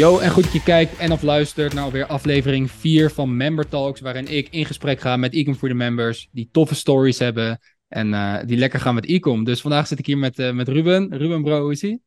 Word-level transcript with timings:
Yo, 0.00 0.18
en 0.18 0.30
goed 0.30 0.44
dat 0.44 0.52
je 0.52 0.62
kijkt 0.62 0.98
en 0.98 1.12
of 1.12 1.22
luistert 1.22 1.72
naar 1.72 1.84
alweer 1.84 2.06
aflevering 2.06 2.70
4 2.70 3.10
van 3.10 3.36
Member 3.36 3.68
Talks, 3.68 4.00
waarin 4.00 4.26
ik 4.26 4.48
in 4.50 4.64
gesprek 4.64 5.00
ga 5.00 5.16
met 5.16 5.34
Ecom 5.34 5.56
voor 5.56 5.68
de 5.68 5.74
members, 5.74 6.28
die 6.32 6.48
toffe 6.52 6.74
stories 6.74 7.18
hebben 7.18 7.60
en 7.88 8.12
uh, 8.12 8.38
die 8.44 8.56
lekker 8.56 8.80
gaan 8.80 8.94
met 8.94 9.06
Ecom. 9.06 9.44
Dus 9.44 9.60
vandaag 9.60 9.86
zit 9.86 9.98
ik 9.98 10.06
hier 10.06 10.18
met, 10.18 10.38
uh, 10.38 10.52
met 10.52 10.68
Ruben. 10.68 11.16
Ruben, 11.16 11.42
bro, 11.42 11.60
hoe 11.60 11.72
is 11.72 11.82
ie? 11.82 12.02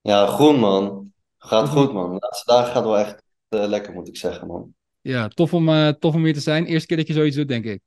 Ja, 0.00 0.26
goed 0.26 0.58
man. 0.58 1.12
Gaat 1.38 1.68
goed 1.68 1.92
man. 1.92 2.10
De 2.12 2.16
laatste 2.20 2.52
dagen 2.52 2.72
gaat 2.72 2.84
wel 2.84 2.98
echt 2.98 3.22
uh, 3.48 3.66
lekker, 3.66 3.92
moet 3.92 4.08
ik 4.08 4.16
zeggen 4.16 4.46
man. 4.46 4.74
Ja, 5.00 5.28
tof 5.28 5.54
om, 5.54 5.96
tof 5.98 6.14
om 6.14 6.24
hier 6.24 6.34
te 6.34 6.40
zijn. 6.40 6.64
Eerste 6.64 6.86
keer 6.86 6.96
dat 6.96 7.06
je 7.06 7.12
zoiets 7.12 7.36
doet, 7.36 7.48
denk 7.48 7.64
ik. 7.64 7.80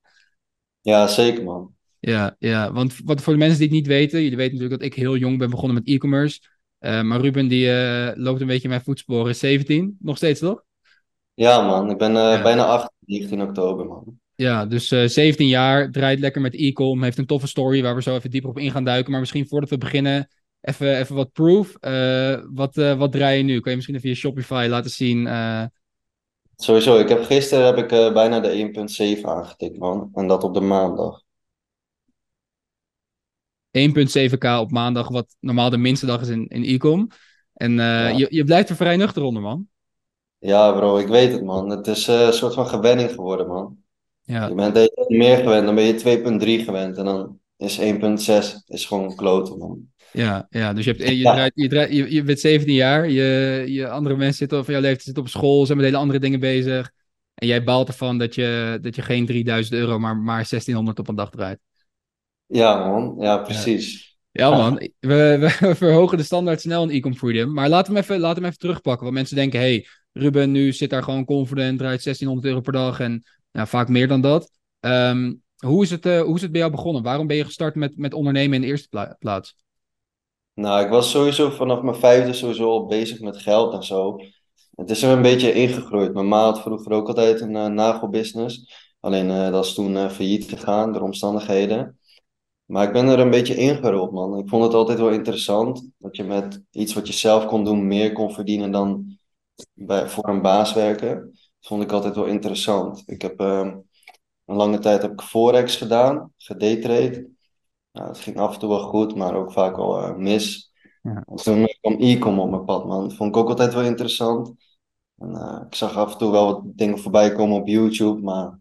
Ja, 0.81 1.07
zeker 1.07 1.43
man. 1.43 1.77
Ja, 1.99 2.35
ja, 2.39 2.71
want 2.71 2.95
wat 3.03 3.21
voor 3.21 3.33
de 3.33 3.39
mensen 3.39 3.57
die 3.57 3.67
het 3.67 3.75
niet 3.75 3.87
weten, 3.87 4.21
jullie 4.21 4.37
weten 4.37 4.53
natuurlijk 4.53 4.81
dat 4.81 4.91
ik 4.91 4.97
heel 4.97 5.17
jong 5.17 5.37
ben 5.37 5.49
begonnen 5.49 5.75
met 5.75 5.87
e-commerce. 5.87 6.39
Uh, 6.79 7.01
maar 7.01 7.21
Ruben 7.21 7.47
die 7.47 7.65
uh, 7.67 8.11
loopt 8.13 8.41
een 8.41 8.47
beetje 8.47 8.63
in 8.63 8.69
mijn 8.69 8.81
voetsporen. 8.81 9.35
17, 9.35 9.97
nog 9.99 10.17
steeds 10.17 10.39
toch? 10.39 10.63
Ja 11.33 11.61
man, 11.61 11.89
ik 11.89 11.97
ben 11.97 12.11
uh, 12.11 12.17
ja. 12.17 12.41
bijna 12.41 12.65
18, 12.65 12.89
19 12.99 13.41
oktober 13.41 13.85
man. 13.85 14.19
Ja, 14.35 14.65
dus 14.65 14.87
17 14.87 15.47
jaar, 15.47 15.91
draait 15.91 16.19
lekker 16.19 16.41
met 16.41 16.55
e-com, 16.55 17.03
heeft 17.03 17.17
een 17.17 17.25
toffe 17.25 17.47
story 17.47 17.81
waar 17.81 17.95
we 17.95 18.01
zo 18.01 18.15
even 18.15 18.29
dieper 18.29 18.49
op 18.49 18.57
in 18.57 18.71
gaan 18.71 18.83
duiken. 18.83 19.11
Maar 19.11 19.19
misschien 19.19 19.47
voordat 19.47 19.69
we 19.69 19.77
beginnen, 19.77 20.27
even, 20.61 20.99
even 20.99 21.15
wat 21.15 21.31
proof. 21.31 21.77
wat, 22.53 22.75
wat 22.75 23.11
draai 23.11 23.37
je 23.37 23.43
nu? 23.43 23.59
Kan 23.59 23.69
je 23.69 23.75
misschien 23.75 23.95
even 23.95 24.09
je 24.09 24.15
Shopify 24.15 24.67
laten 24.69 24.91
zien? 24.91 25.29
Sowieso, 26.55 26.99
ik 26.99 27.09
heb, 27.09 27.23
gisteren 27.23 27.65
heb 27.65 27.77
ik 27.77 28.13
bijna 28.13 28.39
de 28.39 28.71
1.7 29.17 29.21
aangetikt 29.21 29.77
man. 29.77 30.09
En 30.13 30.27
dat 30.27 30.43
op 30.43 30.53
de 30.53 30.61
maandag. 30.61 31.23
1,7k 33.71 34.59
op 34.59 34.71
maandag, 34.71 35.07
wat 35.07 35.35
normaal 35.39 35.69
de 35.69 35.77
minste 35.77 36.05
dag 36.05 36.21
is 36.21 36.27
in, 36.27 36.47
in 36.47 36.63
e-com. 36.63 37.07
En 37.53 37.71
uh, 37.71 37.77
ja. 37.77 38.07
je, 38.07 38.27
je 38.29 38.43
blijft 38.43 38.69
er 38.69 38.75
vrij 38.75 38.97
nuchter 38.97 39.23
onder, 39.23 39.41
man. 39.41 39.67
Ja, 40.37 40.71
bro, 40.71 40.97
ik 40.97 41.07
weet 41.07 41.31
het, 41.31 41.43
man. 41.43 41.69
Het 41.69 41.87
is 41.87 42.09
uh, 42.09 42.21
een 42.21 42.33
soort 42.33 42.53
van 42.53 42.67
gewenning 42.67 43.11
geworden, 43.11 43.47
man. 43.47 43.77
Ja. 44.21 44.47
Je 44.47 44.55
bent 44.55 44.75
niet 44.75 45.19
meer 45.19 45.37
gewend, 45.37 45.65
dan 45.65 45.75
ben 45.75 45.83
je 45.83 46.59
2,3 46.59 46.65
gewend. 46.65 46.97
En 46.97 47.05
dan 47.05 47.39
is 47.57 47.79
1,6 47.79 47.85
is 48.67 48.85
gewoon 48.85 49.15
kloten, 49.15 49.57
man. 49.57 49.87
Ja, 50.11 50.47
ja, 50.49 50.73
dus 50.73 50.85
je, 50.85 50.91
hebt, 50.91 51.03
je, 51.03 51.17
ja. 51.17 51.33
Draait, 51.33 51.51
je, 51.55 51.67
draait, 51.67 51.91
je, 51.91 52.13
je 52.13 52.23
bent 52.23 52.39
17 52.39 52.73
jaar, 52.73 53.09
je, 53.09 53.63
je 53.67 53.89
andere 53.89 54.15
mensen 54.15 54.37
zitten 54.37 54.65
van 54.65 54.73
jouw 54.73 54.83
leeftijd 54.83 55.05
zitten 55.05 55.23
op 55.23 55.29
school, 55.29 55.65
zijn 55.65 55.77
met 55.77 55.87
hele 55.87 55.99
andere 55.99 56.19
dingen 56.19 56.39
bezig. 56.39 56.91
En 57.33 57.47
jij 57.47 57.63
baalt 57.63 57.87
ervan 57.87 58.17
dat 58.17 58.35
je, 58.35 58.77
dat 58.81 58.95
je 58.95 59.01
geen 59.01 59.25
3000 59.25 59.75
euro, 59.75 59.99
maar, 59.99 60.17
maar 60.17 60.47
1600 60.49 60.99
op 60.99 61.07
een 61.07 61.15
dag 61.15 61.29
draait. 61.29 61.59
Ja, 62.51 62.87
man. 62.87 63.15
Ja, 63.19 63.37
precies. 63.37 64.17
Ja, 64.31 64.49
man. 64.49 64.75
We, 64.99 65.37
we, 65.59 65.75
verhogen 65.75 66.17
de 66.17 66.23
standaard 66.23 66.61
snel 66.61 66.83
in 66.83 66.89
Ecom 66.89 67.15
Freedom. 67.15 67.53
Maar 67.53 67.69
we 67.69 67.75
hem 67.75 67.97
even, 67.97 68.21
we 68.21 68.27
hem 68.27 68.45
even 68.45 68.57
terugpakken. 68.57 69.03
Want 69.03 69.17
mensen 69.17 69.35
denken, 69.35 69.59
hey, 69.59 69.87
Ruben 70.13 70.51
nu 70.51 70.73
zit 70.73 70.89
daar 70.89 71.03
gewoon 71.03 71.25
confident, 71.25 71.77
draait 71.77 72.03
1600 72.03 72.47
euro 72.47 72.61
per 72.61 72.73
dag 72.73 72.99
en 72.99 73.23
ja, 73.51 73.65
vaak 73.65 73.87
meer 73.87 74.07
dan 74.07 74.21
dat. 74.21 74.51
Um, 74.79 75.41
hoe, 75.57 75.83
is 75.83 75.89
het, 75.89 76.05
uh, 76.05 76.21
hoe 76.21 76.35
is 76.35 76.41
het 76.41 76.51
bij 76.51 76.59
jou 76.59 76.71
begonnen? 76.71 77.03
Waarom 77.03 77.27
ben 77.27 77.37
je 77.37 77.45
gestart 77.45 77.75
met, 77.75 77.97
met 77.97 78.13
ondernemen 78.13 78.55
in 78.55 78.61
de 78.61 78.67
eerste 78.67 78.87
pla 78.87 79.15
plaats? 79.19 79.55
Nou, 80.53 80.83
ik 80.83 80.89
was 80.89 81.09
sowieso 81.09 81.49
vanaf 81.49 81.81
mijn 81.81 81.95
vijfde 81.95 82.33
sowieso 82.33 82.69
al 82.69 82.85
bezig 82.85 83.19
met 83.19 83.37
geld 83.37 83.73
en 83.73 83.83
zo. 83.83 84.19
Het 84.75 84.89
is 84.89 85.03
er 85.03 85.11
een 85.11 85.21
beetje 85.21 85.53
ingegroeid. 85.53 86.13
Mijn 86.13 86.27
ma 86.27 86.43
had 86.43 86.61
vroeger 86.61 86.91
ook 86.91 87.07
altijd 87.07 87.41
een 87.41 87.55
uh, 87.55 87.65
nagelbusiness. 87.65 88.73
Alleen 88.99 89.29
uh, 89.29 89.51
dat 89.51 89.65
is 89.65 89.73
toen 89.73 90.09
failliet 90.09 90.49
gegaan 90.49 90.93
door 90.93 91.01
omstandigheden. 91.01 91.98
Maar 92.69 92.87
ik 92.87 92.93
ben 92.93 93.07
er 93.07 93.19
een 93.19 93.29
beetje 93.29 93.55
ingerold, 93.55 94.11
man. 94.11 94.37
Ik 94.37 94.49
vond 94.49 94.63
het 94.63 94.73
altijd 94.73 94.99
wel 94.99 95.09
interessant 95.09 95.89
dat 95.97 96.15
je 96.15 96.23
met 96.23 96.63
iets 96.71 96.93
wat 96.93 97.07
je 97.07 97.13
zelf 97.13 97.45
kon 97.45 97.63
doen 97.63 97.87
meer 97.87 98.11
kon 98.13 98.31
verdienen 98.31 98.71
dan 98.71 99.17
bij, 99.73 100.07
voor 100.09 100.27
een 100.27 100.41
baas 100.41 100.73
werken. 100.73 101.15
Dat 101.25 101.67
vond 101.67 101.83
ik 101.83 101.91
altijd 101.91 102.15
wel 102.15 102.25
interessant. 102.25 103.03
Ik 103.05 103.21
heb 103.21 103.41
uh, 103.41 103.71
een 104.45 104.55
lange 104.55 104.79
tijd 104.79 105.01
heb 105.01 105.11
ik 105.11 105.21
Forex 105.21 105.75
gedaan, 105.75 106.33
gedaytrade. 106.37 107.29
Nou, 107.91 108.07
het 108.07 108.19
ging 108.19 108.37
af 108.37 108.53
en 108.53 108.59
toe 108.59 108.69
wel 108.69 108.87
goed, 108.87 109.15
maar 109.15 109.35
ook 109.35 109.51
vaak 109.51 109.75
wel 109.75 110.03
uh, 110.03 110.15
mis. 110.15 110.71
Ja. 111.01 111.23
En 111.27 111.35
toen 111.35 111.67
kwam 111.81 111.95
e-com 111.99 112.39
op 112.39 112.49
mijn 112.49 112.65
pad, 112.65 112.85
man. 112.85 113.01
Dat 113.03 113.13
vond 113.13 113.35
ik 113.35 113.41
ook 113.41 113.49
altijd 113.49 113.73
wel 113.73 113.83
interessant. 113.83 114.53
En, 115.17 115.29
uh, 115.29 115.61
ik 115.65 115.75
zag 115.75 115.97
af 115.97 116.11
en 116.11 116.17
toe 116.17 116.31
wel 116.31 116.45
wat 116.45 116.61
dingen 116.65 116.99
voorbij 116.99 117.31
komen 117.31 117.59
op 117.59 117.67
YouTube, 117.67 118.21
maar 118.21 118.59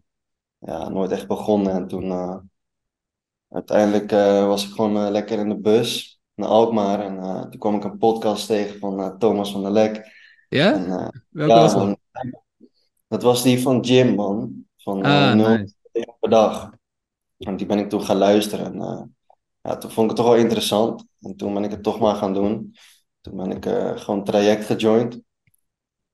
ja, 0.57 0.89
nooit 0.89 1.11
echt 1.11 1.27
begonnen. 1.27 1.73
En 1.73 1.87
toen 1.87 2.11
uiteindelijk 3.49 4.11
uh, 4.11 4.47
was 4.47 4.67
ik 4.67 4.73
gewoon 4.73 4.97
uh, 4.97 5.09
lekker 5.09 5.39
in 5.39 5.49
de 5.49 5.57
bus 5.57 6.19
naar 6.33 6.49
Alkmaar. 6.49 6.99
En 6.99 7.15
uh, 7.15 7.41
toen 7.41 7.59
kwam 7.59 7.75
ik 7.75 7.83
een 7.83 7.97
podcast 7.97 8.47
tegen 8.47 8.79
van 8.79 9.17
Thomas 9.17 9.51
van 9.51 9.61
der 9.61 9.71
Lek. 9.71 10.11
Ja? 10.49 10.73
En, 10.73 10.87
Welke 11.29 11.53
ja, 11.53 11.59
was 11.59 11.73
dat? 11.73 11.99
Dat 13.07 13.23
was 13.23 13.43
die 13.43 13.61
van 13.61 13.79
Jim, 13.79 14.15
man. 14.15 14.65
Van 14.77 15.03
ah, 15.03 15.33
0 15.33 15.47
nice. 15.47 15.73
per 16.19 16.29
dag. 16.29 16.71
En 17.37 17.55
die 17.57 17.65
ben 17.65 17.79
ik 17.79 17.89
toen 17.89 18.03
gaan 18.03 18.17
luisteren. 18.17 18.65
En 18.65 19.15
ja, 19.61 19.77
toen 19.77 19.91
vond 19.91 20.11
ik 20.11 20.17
het 20.17 20.25
toch 20.25 20.35
wel 20.35 20.43
interessant. 20.43 21.05
En 21.21 21.35
toen 21.35 21.53
ben 21.53 21.63
ik 21.63 21.71
het 21.71 21.83
toch 21.83 21.99
maar 21.99 22.15
gaan 22.15 22.33
doen. 22.33 22.75
Toen 23.21 23.37
ben 23.37 23.51
ik 23.51 23.65
gewoon 23.99 24.23
traject 24.23 24.65
gejoind. 24.65 25.21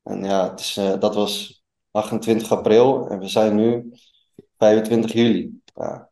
En 0.04 0.24
ja, 0.24 0.50
het 0.50 0.60
is, 0.60 0.74
dat 1.00 1.16
was 1.16 1.64
28 1.92 2.52
april 2.52 3.08
en 3.10 3.20
we 3.20 3.28
zijn 3.28 3.56
nu 3.56 3.92
25 4.58 5.14
juli. 5.14 5.62
Ja, 5.74 6.10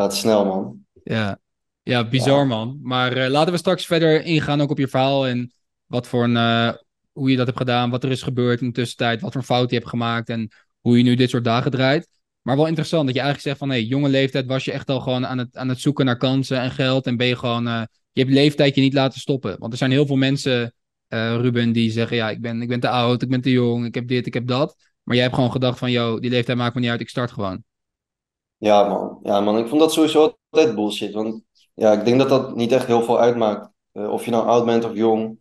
Gaat 0.00 0.16
snel, 0.16 0.44
man. 0.44 0.84
Ja, 1.04 1.38
ja 1.82 2.08
bizar, 2.08 2.38
ja. 2.38 2.44
man. 2.44 2.78
Maar 2.82 3.16
uh, 3.16 3.28
laten 3.28 3.52
we 3.52 3.58
straks 3.58 3.86
verder 3.86 4.24
ingaan 4.24 4.60
ook 4.60 4.70
op 4.70 4.78
je 4.78 4.88
verhaal 4.88 5.26
en 5.26 5.52
wat 5.86 6.06
voor 6.06 6.24
een, 6.24 6.34
uh, 6.34 6.72
hoe 7.12 7.30
je 7.30 7.36
dat 7.36 7.46
hebt 7.46 7.58
gedaan, 7.58 7.90
wat 7.90 8.04
er 8.04 8.10
is 8.10 8.22
gebeurd 8.22 8.60
in 8.60 8.66
de 8.66 8.72
tussentijd, 8.72 9.20
wat 9.20 9.32
voor 9.32 9.42
fout 9.42 9.70
je 9.70 9.76
hebt 9.76 9.88
gemaakt 9.88 10.28
en 10.28 10.48
hoe 10.80 10.96
je 10.96 11.02
nu 11.02 11.14
dit 11.14 11.30
soort 11.30 11.44
dagen 11.44 11.70
draait. 11.70 12.08
Maar 12.42 12.56
wel 12.56 12.66
interessant 12.66 13.06
dat 13.06 13.14
je 13.14 13.20
eigenlijk 13.20 13.48
zegt 13.48 13.58
van, 13.58 13.68
hé, 13.68 13.80
hey, 13.80 13.84
jonge 13.84 14.08
leeftijd 14.08 14.46
was 14.46 14.64
je 14.64 14.72
echt 14.72 14.90
al 14.90 15.00
gewoon 15.00 15.26
aan 15.26 15.38
het, 15.38 15.56
aan 15.56 15.68
het 15.68 15.80
zoeken 15.80 16.04
naar 16.04 16.16
kansen 16.16 16.60
en 16.60 16.70
geld 16.70 17.06
en 17.06 17.16
ben 17.16 17.26
je 17.26 17.36
gewoon, 17.36 17.66
uh, 17.66 17.82
je 18.12 18.20
hebt 18.20 18.32
leeftijd 18.32 18.74
je 18.74 18.80
niet 18.80 18.94
laten 18.94 19.20
stoppen. 19.20 19.58
Want 19.58 19.72
er 19.72 19.78
zijn 19.78 19.90
heel 19.90 20.06
veel 20.06 20.16
mensen, 20.16 20.74
Ruben, 21.08 21.72
die 21.72 21.90
zeggen, 21.90 22.16
ja, 22.16 22.30
ik 22.30 22.40
ben, 22.40 22.62
ik 22.62 22.68
ben 22.68 22.80
te 22.80 22.88
oud, 22.88 23.22
ik 23.22 23.28
ben 23.28 23.40
te 23.40 23.50
jong, 23.50 23.86
ik 23.86 23.94
heb 23.94 24.08
dit, 24.08 24.26
ik 24.26 24.34
heb 24.34 24.46
dat. 24.46 24.76
Maar 25.02 25.14
jij 25.14 25.24
hebt 25.24 25.36
gewoon 25.36 25.52
gedacht 25.52 25.78
van, 25.78 25.90
yo, 25.90 26.20
die 26.20 26.30
leeftijd 26.30 26.58
maakt 26.58 26.74
me 26.74 26.80
niet 26.80 26.90
uit, 26.90 27.00
ik 27.00 27.08
start 27.08 27.30
gewoon. 27.30 27.64
Ja, 28.60 28.88
man. 28.88 29.18
Ja, 29.22 29.40
man. 29.40 29.58
Ik 29.58 29.68
vond 29.68 29.80
dat 29.80 29.92
sowieso 29.92 30.36
altijd 30.50 30.74
bullshit. 30.74 31.12
Want 31.12 31.42
ja, 31.74 31.92
ik 31.92 32.04
denk 32.04 32.18
dat 32.18 32.28
dat 32.28 32.56
niet 32.56 32.72
echt 32.72 32.86
heel 32.86 33.02
veel 33.02 33.20
uitmaakt. 33.20 33.70
Uh, 33.92 34.10
of 34.10 34.24
je 34.24 34.30
nou 34.30 34.46
oud 34.46 34.64
bent 34.64 34.84
of 34.84 34.94
jong. 34.94 35.38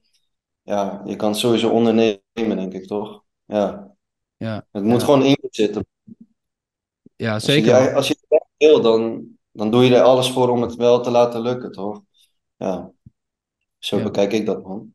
Ja, 0.61 1.01
je 1.05 1.15
kan 1.15 1.35
sowieso 1.35 1.69
ondernemen, 1.69 2.21
denk 2.33 2.73
ik, 2.73 2.87
toch? 2.87 3.23
Ja. 3.45 3.95
Ja. 4.37 4.65
Het 4.71 4.83
moet 4.83 4.99
ja. 4.99 5.05
gewoon 5.05 5.23
in 5.23 5.37
zitten. 5.49 5.85
Ja, 7.15 7.39
zeker. 7.39 7.73
Als 7.73 7.83
je, 7.83 7.93
als 7.93 8.07
je 8.07 8.15
het 8.27 8.43
wil, 8.57 8.81
dan, 8.81 9.27
dan 9.51 9.71
doe 9.71 9.83
je 9.83 9.95
er 9.95 10.01
alles 10.01 10.31
voor 10.31 10.49
om 10.49 10.61
het 10.61 10.75
wel 10.75 11.01
te 11.01 11.09
laten 11.11 11.41
lukken, 11.41 11.71
toch? 11.71 12.01
Ja. 12.55 12.91
Zo 13.77 13.97
Ja. 13.97 14.03
bekijk 14.03 14.31
ik 14.31 14.45
dat, 14.45 14.63
man. 14.63 14.93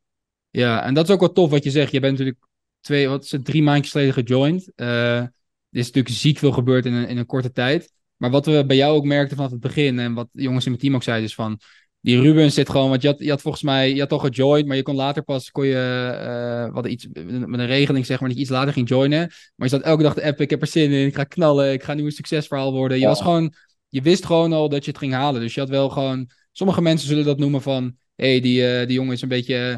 Ja, 0.50 0.82
en 0.82 0.94
dat 0.94 1.08
is 1.08 1.14
ook 1.14 1.20
wel 1.20 1.32
tof 1.32 1.50
wat 1.50 1.64
je 1.64 1.70
zegt. 1.70 1.92
Je 1.92 2.00
bent 2.00 2.12
natuurlijk 2.12 2.46
twee, 2.80 3.08
wat 3.08 3.24
is 3.24 3.30
het, 3.30 3.44
drie 3.44 3.62
maandjes 3.62 3.90
geleden 3.90 4.12
gejoind. 4.12 4.72
Eh, 4.74 5.16
er 5.18 5.32
is 5.70 5.86
natuurlijk 5.86 6.14
ziek 6.14 6.38
veel 6.38 6.52
gebeurd 6.52 6.86
in 6.86 6.92
een, 6.92 7.08
in 7.08 7.16
een 7.16 7.26
korte 7.26 7.52
tijd. 7.52 7.92
Maar 8.24 8.32
wat 8.32 8.46
we 8.46 8.64
bij 8.66 8.76
jou 8.76 8.96
ook 8.96 9.04
merkten 9.04 9.36
vanaf 9.36 9.50
het 9.50 9.60
begin 9.60 9.98
en 9.98 10.14
wat 10.14 10.28
de 10.32 10.42
jongens 10.42 10.64
in 10.64 10.70
mijn 10.70 10.82
team 10.82 10.94
ook 10.94 11.02
zeiden, 11.02 11.26
is 11.28 11.34
van 11.34 11.60
die 12.00 12.20
Ruben 12.20 12.52
zit 12.52 12.68
gewoon, 12.68 12.88
want 12.88 13.02
je 13.02 13.08
had, 13.08 13.18
je 13.18 13.30
had 13.30 13.40
volgens 13.40 13.62
mij, 13.62 13.94
je 13.94 14.00
had 14.00 14.08
toch 14.08 14.26
gejoined, 14.26 14.66
maar 14.66 14.76
je 14.76 14.82
kon 14.82 14.94
later 14.94 15.22
pas, 15.22 15.50
kon 15.50 15.66
je, 15.66 16.64
uh, 16.66 16.74
wat 16.74 16.86
iets, 16.86 17.06
met 17.24 17.60
een 17.60 17.66
regeling 17.66 18.06
zeg 18.06 18.20
maar, 18.20 18.28
dat 18.28 18.36
je 18.36 18.42
iets 18.44 18.52
later 18.52 18.72
ging 18.72 18.88
joinen. 18.88 19.18
Maar 19.56 19.68
je 19.68 19.74
zat 19.74 19.82
elke 19.82 20.02
dag 20.02 20.14
te 20.14 20.22
appen, 20.22 20.44
ik 20.44 20.50
heb 20.50 20.60
er 20.60 20.66
zin 20.66 20.90
in, 20.90 21.06
ik 21.06 21.14
ga 21.14 21.24
knallen, 21.24 21.72
ik 21.72 21.82
ga 21.82 21.94
nu 21.94 22.04
een 22.04 22.10
succesverhaal 22.10 22.72
worden. 22.72 22.96
Je 22.96 23.02
Ja. 23.02 23.08
was 23.08 23.20
gewoon, 23.20 23.54
je 23.88 24.02
wist 24.02 24.26
gewoon 24.26 24.52
al 24.52 24.68
dat 24.68 24.84
je 24.84 24.90
het 24.90 25.00
ging 25.00 25.12
halen. 25.12 25.40
Dus 25.40 25.54
je 25.54 25.60
had 25.60 25.68
wel 25.68 25.88
gewoon, 25.88 26.30
sommige 26.52 26.82
mensen 26.82 27.08
zullen 27.08 27.24
dat 27.24 27.38
noemen 27.38 27.62
van, 27.62 27.96
hé, 28.14 28.30
hey, 28.30 28.40
die, 28.40 28.80
uh, 28.80 28.86
die 28.86 28.96
jongen 28.96 29.12
is 29.12 29.22
een 29.22 29.28
beetje 29.28 29.70
uh, 29.70 29.76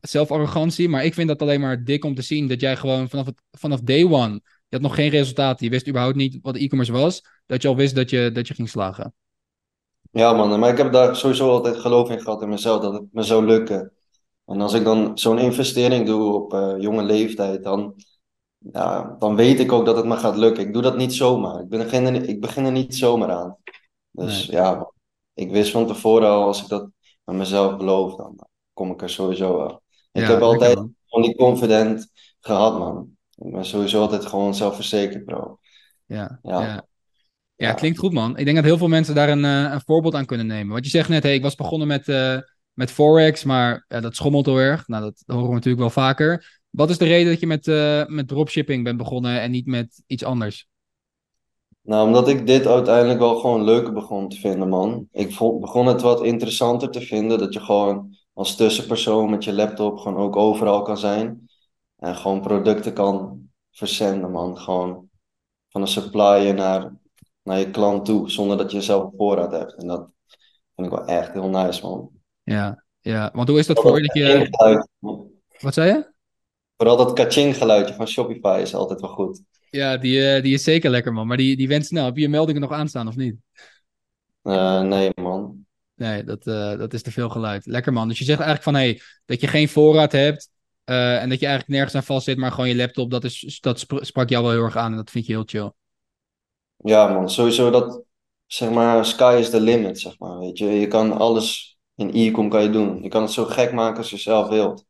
zelfarrogantie. 0.00 0.88
Maar 0.88 1.04
ik 1.04 1.14
vind 1.14 1.28
dat 1.28 1.42
alleen 1.42 1.60
maar 1.60 1.84
dik 1.84 2.04
om 2.04 2.14
te 2.14 2.22
zien 2.22 2.48
dat 2.48 2.60
jij 2.60 2.76
gewoon 2.76 3.08
vanaf, 3.08 3.26
het, 3.26 3.42
vanaf 3.50 3.80
day 3.80 4.04
one, 4.04 4.40
had 4.68 4.80
nog 4.80 4.94
geen 4.94 5.08
resultaten, 5.10 5.64
je 5.64 5.70
wist 5.70 5.88
überhaupt 5.88 6.16
niet 6.16 6.38
wat 6.42 6.56
e-commerce 6.56 6.92
was, 6.92 7.22
dat 7.46 7.62
je 7.62 7.68
al 7.68 7.76
wist 7.76 7.94
dat 7.94 8.10
je, 8.10 8.30
dat 8.32 8.48
je 8.48 8.54
ging 8.54 8.68
slagen. 8.68 9.14
Ja, 10.10 10.32
man. 10.32 10.58
Maar 10.60 10.70
ik 10.70 10.76
heb 10.78 10.92
daar 10.92 11.16
sowieso 11.16 11.50
altijd 11.50 11.76
geloof 11.76 12.10
in 12.10 12.20
gehad 12.20 12.42
in 12.42 12.48
mezelf, 12.48 12.82
dat 12.82 12.92
het 12.92 13.02
me 13.12 13.22
zou 13.22 13.44
lukken. 13.46 13.92
En 14.44 14.60
als 14.60 14.72
ik 14.74 14.84
dan 14.84 15.18
zo'n 15.18 15.38
investering 15.38 16.06
doe 16.06 16.34
op 16.34 16.52
uh, 16.54 16.74
jonge 16.78 17.02
leeftijd, 17.02 17.62
dan, 17.64 17.94
ja, 18.58 19.16
dan 19.18 19.36
weet 19.36 19.60
ik 19.60 19.72
ook 19.72 19.86
dat 19.86 19.96
het 19.96 20.04
me 20.06 20.16
gaat 20.16 20.36
lukken. 20.36 20.66
Ik 20.66 20.72
doe 20.72 20.82
dat 20.82 20.96
niet 20.96 21.14
zomaar. 21.14 21.60
Ik 21.60 21.68
begin 21.68 22.06
er, 22.06 22.28
ik 22.28 22.40
begin 22.40 22.64
er 22.64 22.72
niet 22.72 22.94
zomaar 22.96 23.30
aan. 23.30 23.56
Dus 24.10 24.46
Nee. 24.46 24.46
ja, 24.46 24.92
ik 25.34 25.50
wist 25.50 25.70
van 25.70 25.86
tevoren 25.86 26.28
al, 26.30 26.44
als 26.46 26.62
ik 26.62 26.68
dat 26.68 26.90
met 27.24 27.36
mezelf 27.36 27.76
beloof, 27.76 28.16
dan 28.16 28.38
kom 28.72 28.90
ik 28.90 29.02
er 29.02 29.10
sowieso 29.10 29.56
wel. 29.56 29.82
Ik 30.12 30.22
Ja, 30.22 30.28
heb 30.28 30.40
altijd 30.40 30.76
man. 30.76 31.22
die 31.22 31.36
confident 31.36 32.10
gehad, 32.40 32.78
man. 32.78 33.15
Ik 33.36 33.52
ben 33.52 33.64
sowieso 33.64 34.00
altijd 34.00 34.26
gewoon 34.26 34.54
zelfverzekerd, 34.54 35.24
bro. 35.24 35.58
Ja, 36.06 36.38
Ja. 36.42 36.60
ja. 36.60 36.86
Ja, 37.56 37.72
klinkt 37.72 37.98
goed, 37.98 38.12
man. 38.12 38.36
Ik 38.36 38.44
denk 38.44 38.56
dat 38.56 38.64
heel 38.64 38.78
veel 38.78 38.88
mensen 38.88 39.14
daar 39.14 39.28
een, 39.28 39.44
eh, 39.44 39.72
een 39.72 39.80
voorbeeld 39.80 40.14
aan 40.14 40.26
kunnen 40.26 40.46
nemen. 40.46 40.72
Want 40.72 40.84
je 40.84 40.90
zegt 40.90 41.08
net, 41.08 41.22
hey, 41.22 41.34
ik 41.34 41.42
was 41.42 41.54
begonnen 41.54 41.88
met, 41.88 42.08
eh, 42.08 42.38
met 42.72 42.90
Forex, 42.90 43.44
maar 43.44 43.84
ja, 43.88 44.00
dat 44.00 44.16
schommelt 44.16 44.46
heel 44.46 44.58
erg. 44.58 44.88
Nou, 44.88 45.02
dat, 45.02 45.22
horen 45.26 45.48
we 45.48 45.54
natuurlijk 45.54 45.80
wel 45.82 45.90
vaker. 45.90 46.60
Wat 46.70 46.90
is 46.90 46.98
de 46.98 47.04
reden 47.04 47.30
dat 47.30 47.40
je 47.40 47.46
met, 47.46 47.68
eh, 47.68 48.06
met 48.06 48.28
dropshipping 48.28 48.84
bent 48.84 48.96
begonnen 48.96 49.40
en 49.40 49.50
niet 49.50 49.66
met 49.66 50.02
iets 50.06 50.24
anders? 50.24 50.68
Nou, 51.82 52.06
omdat 52.06 52.28
ik 52.28 52.46
dit 52.46 52.66
uiteindelijk 52.66 53.18
wel 53.18 53.38
gewoon 53.38 53.64
leuker 53.64 53.92
begon 53.92 54.28
te 54.28 54.36
vinden, 54.36 54.68
man. 54.68 55.08
Ik 55.12 55.32
vond, 55.32 55.60
begon 55.60 55.86
het 55.86 56.00
wat 56.00 56.24
interessanter 56.24 56.90
te 56.90 57.00
vinden 57.00 57.38
dat 57.38 57.52
je 57.52 57.60
gewoon 57.60 58.16
als 58.32 58.56
tussenpersoon 58.56 59.30
met 59.30 59.44
je 59.44 59.52
laptop 59.52 59.98
gewoon 59.98 60.18
ook 60.18 60.36
overal 60.36 60.82
kan 60.82 60.98
zijn. 60.98 61.48
En 61.96 62.16
gewoon 62.16 62.40
producten 62.40 62.92
kan 62.92 63.40
verzenden, 63.70 64.30
man. 64.30 64.58
Gewoon 64.58 65.08
van 65.68 65.80
een 65.80 65.88
supplier 65.88 66.54
naar, 66.54 66.92
naar 67.42 67.58
je 67.58 67.70
klant 67.70 68.04
toe, 68.04 68.30
zonder 68.30 68.56
dat 68.56 68.72
je 68.72 68.80
zelf 68.80 69.04
een 69.04 69.16
voorraad 69.16 69.52
hebt. 69.52 69.74
En 69.74 69.86
dat 69.86 70.12
vind 70.74 70.86
ik 70.86 70.98
wel 70.98 71.06
echt 71.06 71.32
heel 71.32 71.48
nice, 71.48 71.82
man. 71.82 72.10
Ja, 72.42 72.84
ja. 73.00 73.30
Want 73.34 73.48
hoe 73.48 73.58
is 73.58 73.66
dat 73.66 73.80
voor 73.80 74.02
je? 74.02 74.06
Dat 74.06 74.16
je... 74.16 74.48
Wat 75.60 75.74
zei 75.74 75.92
je? 75.92 76.14
Vooral 76.76 76.96
dat 76.96 77.12
kaching 77.12 77.56
geluidje 77.56 77.94
van 77.94 78.08
Shopify 78.08 78.58
is 78.62 78.74
altijd 78.74 79.00
wel 79.00 79.10
goed. 79.10 79.42
Ja, 79.70 79.96
die, 79.96 80.28
eh, 80.28 80.42
die 80.42 80.54
is 80.54 80.64
zeker 80.64 80.90
lekker, 80.90 81.12
man. 81.12 81.26
Maar 81.26 81.36
die, 81.36 81.56
die 81.56 81.68
went 81.68 81.86
snel. 81.86 82.04
Heb 82.04 82.14
je 82.14 82.20
je 82.20 82.28
meldingen 82.28 82.60
nog 82.60 82.72
aanstaan 82.72 83.08
of 83.08 83.16
niet? 83.16 83.36
Eh, 84.42 84.80
nee, 84.80 85.10
man. 85.14 85.66
Nee, 85.94 86.24
dat, 86.24 86.46
eh, 86.46 86.78
dat 86.78 86.94
is 86.94 87.02
te 87.02 87.10
veel 87.10 87.28
geluid. 87.28 87.66
Lekker, 87.66 87.92
man. 87.92 88.08
Dus 88.08 88.18
je 88.18 88.24
zegt 88.24 88.40
eigenlijk 88.40 88.68
van, 88.68 88.82
hey, 88.82 89.00
dat 89.24 89.40
je 89.40 89.46
geen 89.46 89.68
voorraad 89.68 90.12
hebt 90.12 90.50
eh, 90.86 91.22
en 91.22 91.28
dat 91.28 91.40
je 91.40 91.46
eigenlijk 91.46 91.76
nergens 91.76 91.94
aan 91.94 92.02
vast 92.02 92.24
zit, 92.24 92.36
maar 92.36 92.50
gewoon 92.50 92.68
je 92.68 92.76
laptop, 92.76 93.10
dat, 93.10 93.24
is, 93.24 93.58
dat 93.60 93.78
spra- 93.78 94.04
sprak 94.04 94.28
jou 94.28 94.42
wel 94.42 94.52
heel 94.52 94.62
erg 94.62 94.76
aan 94.76 94.90
en 94.90 94.96
dat 94.96 95.10
vind 95.10 95.26
je 95.26 95.32
heel 95.32 95.42
chill. 95.46 95.72
Ja, 96.76 97.08
man. 97.08 97.30
Sowieso 97.30 97.70
dat, 97.70 98.02
zeg 98.46 98.70
maar, 98.70 99.04
sky 99.04 99.36
is 99.38 99.50
the 99.50 99.60
limit, 99.60 100.00
zeg 100.00 100.18
maar. 100.18 100.38
Weet 100.38 100.58
je, 100.58 100.66
je 100.66 100.86
kan 100.86 101.12
alles 101.12 101.78
in 101.94 102.10
e-com 102.14 102.48
kan 102.48 102.62
je 102.62 102.70
doen. 102.70 103.02
Je 103.02 103.08
kan 103.08 103.22
het 103.22 103.30
zo 103.30 103.44
gek 103.44 103.72
maken 103.72 103.98
als 103.98 104.10
je 104.10 104.16
zelf 104.16 104.48
wilt. 104.48 104.84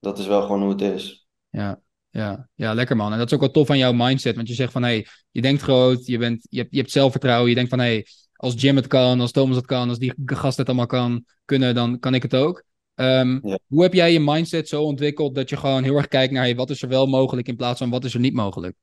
Dat 0.00 0.18
is 0.18 0.26
wel 0.26 0.42
gewoon 0.42 0.60
hoe 0.60 0.70
het 0.70 0.80
is. 0.80 1.26
Ja, 1.50 1.80
ja, 2.10 2.48
ja, 2.54 2.74
lekker, 2.74 2.96
man. 2.96 3.12
En 3.12 3.18
dat 3.18 3.26
is 3.26 3.34
ook 3.34 3.40
wel 3.40 3.50
tof 3.50 3.70
aan 3.70 3.78
jouw 3.78 3.92
mindset, 3.92 4.36
want 4.36 4.48
je 4.48 4.54
zegt 4.54 4.72
van, 4.72 4.82
hey, 4.82 5.06
je 5.30 5.42
denkt 5.42 5.62
groot, 5.62 6.06
je, 6.06 6.18
bent, 6.18 6.46
je, 6.50 6.58
hebt, 6.58 6.70
je 6.72 6.78
hebt 6.78 6.90
zelfvertrouwen, 6.90 7.48
je 7.48 7.54
denkt 7.54 7.70
van, 7.70 7.78
hey, 7.78 8.06
als 8.32 8.54
Jim 8.56 8.76
het 8.76 8.86
kan, 8.86 9.20
als 9.20 9.32
Thomas 9.32 9.56
het 9.56 9.66
kan, 9.66 9.88
als 9.88 9.98
die 9.98 10.14
gast 10.24 10.56
het 10.58 10.66
allemaal 10.66 10.86
kan, 10.86 11.24
kunnen, 11.44 11.74
dan 11.74 11.98
kan 11.98 12.14
ik 12.14 12.22
het 12.22 12.34
ook. 12.34 12.64
Ehm, 12.98 13.38
Ja. 13.42 13.58
Hoe 13.68 13.82
heb 13.82 13.94
jij 13.94 14.12
je 14.12 14.20
mindset 14.20 14.68
zo 14.68 14.82
ontwikkeld 14.82 15.34
dat 15.34 15.48
je 15.48 15.56
gewoon 15.56 15.82
heel 15.82 15.96
erg 15.96 16.08
kijkt 16.08 16.32
naar 16.32 16.42
hey, 16.42 16.54
wat 16.56 16.70
is 16.70 16.82
er 16.82 16.88
wel 16.88 17.06
mogelijk 17.06 17.48
in 17.48 17.56
plaats 17.56 17.78
van 17.78 17.90
wat 17.90 18.04
is 18.04 18.14
er 18.14 18.20
niet 18.20 18.34
mogelijk? 18.34 18.76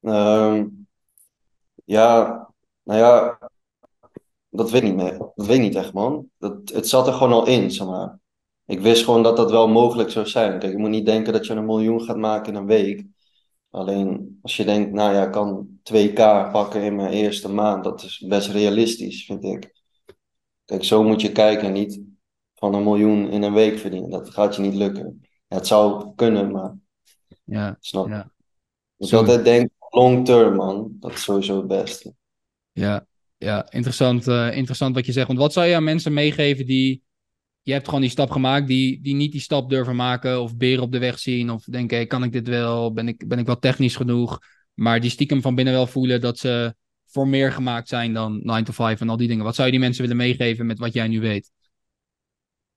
Ehm, 0.00 0.66
ja, 1.84 2.26
nou 2.82 2.98
ja, 3.00 3.38
dat 4.48 4.70
weet 4.70 4.82
ik 4.82 4.88
niet 4.88 4.96
meer. 4.96 5.18
Dat 5.18 5.46
weet 5.46 5.56
ik 5.56 5.62
niet 5.62 5.74
echt, 5.74 5.92
man. 5.92 6.30
Dat, 6.38 6.68
het 6.68 6.88
zat 6.88 7.06
er 7.06 7.12
gewoon 7.12 7.32
al 7.32 7.46
in, 7.46 7.70
zeg 7.70 7.86
maar. 7.86 8.18
Ik 8.66 8.80
wist 8.80 9.04
gewoon 9.04 9.22
dat 9.22 9.36
dat 9.36 9.50
wel 9.50 9.68
mogelijk 9.68 10.10
zou 10.10 10.26
zijn. 10.26 10.58
Kijk, 10.58 10.72
je 10.72 10.78
moet 10.78 10.90
niet 10.90 11.06
denken 11.06 11.32
dat 11.32 11.46
je 11.46 11.52
een 11.54 11.66
miljoen 11.66 12.00
gaat 12.02 12.16
maken 12.16 12.52
in 12.52 12.58
een 12.58 12.66
week. 12.66 13.04
Alleen 13.70 14.38
als 14.42 14.56
je 14.56 14.64
denkt, 14.64 14.92
nou 14.92 15.14
ja, 15.14 15.24
ik 15.26 15.32
kan 15.32 15.68
2k 15.82 16.50
pakken 16.52 16.82
in 16.82 16.96
mijn 16.96 17.12
eerste 17.12 17.48
maand, 17.48 17.84
dat 17.84 18.02
is 18.02 18.24
best 18.28 18.48
realistisch, 18.48 19.24
vind 19.24 19.44
ik. 19.44 19.72
Kijk, 20.64 20.84
zo 20.84 21.02
moet 21.02 21.20
je 21.20 21.32
kijken, 21.32 21.72
niet 21.72 22.00
van 22.60 22.74
een 22.74 22.82
miljoen 22.82 23.30
in 23.30 23.42
een 23.42 23.52
week 23.52 23.78
verdienen. 23.78 24.10
Dat 24.10 24.30
gaat 24.30 24.56
je 24.56 24.62
niet 24.62 24.74
lukken. 24.74 25.20
Ja, 25.48 25.56
het 25.56 25.66
zou 25.66 26.12
kunnen, 26.14 26.50
maar 26.50 26.74
Ja, 27.44 27.76
snap 27.80 28.06
je? 28.06 28.12
ja. 28.12 28.32
Dus 28.96 29.14
altijd 29.14 29.44
denk 29.44 29.70
long 29.90 30.24
term, 30.24 30.56
man. 30.56 30.96
Dat 31.00 31.12
is 31.12 31.22
sowieso 31.22 31.56
het 31.56 31.66
beste. 31.66 32.14
Ja, 32.72 33.06
ja 33.36 33.70
interessant, 33.70 34.28
eh, 34.28 34.56
interessant 34.56 34.94
wat 34.94 35.06
je 35.06 35.12
zegt. 35.12 35.26
Want 35.26 35.38
wat 35.38 35.52
zou 35.52 35.66
je 35.66 35.74
aan 35.74 35.84
mensen 35.84 36.12
meegeven 36.12 36.66
die... 36.66 37.02
Je 37.62 37.72
hebt 37.72 37.84
gewoon 37.84 38.00
die 38.00 38.10
stap 38.10 38.30
gemaakt, 38.30 38.66
die, 38.66 39.02
die 39.02 39.14
niet 39.14 39.32
die 39.32 39.40
stap 39.40 39.70
durven 39.70 39.96
maken... 39.96 40.42
of 40.42 40.56
beren 40.56 40.82
op 40.82 40.92
de 40.92 40.98
weg 40.98 41.18
zien, 41.18 41.50
of 41.50 41.64
denken... 41.64 41.96
Hey, 41.96 42.06
kan 42.06 42.22
ik 42.22 42.32
dit 42.32 42.48
wel? 42.48 42.92
Ben 42.92 43.08
ik, 43.08 43.28
ben 43.28 43.38
ik 43.38 43.46
wel 43.46 43.58
technisch 43.58 43.96
genoeg? 43.96 44.38
Maar 44.74 45.00
die 45.00 45.10
stiekem 45.10 45.42
van 45.42 45.54
binnen 45.54 45.74
wel 45.74 45.86
voelen 45.86 46.20
dat 46.20 46.38
ze 46.38 46.74
voor 47.06 47.28
meer 47.28 47.52
gemaakt 47.52 47.88
zijn 47.88 48.12
dan 48.12 48.40
9 48.42 48.64
to 48.64 48.72
5 48.72 49.00
en 49.00 49.08
al 49.08 49.16
die 49.16 49.28
dingen. 49.28 49.44
Wat 49.44 49.54
zou 49.54 49.66
je 49.66 49.72
die 49.72 49.82
mensen 49.82 50.02
willen 50.02 50.16
meegeven 50.16 50.66
met 50.66 50.78
wat 50.78 50.92
jij 50.92 51.08
nu 51.08 51.20
weet? 51.20 51.50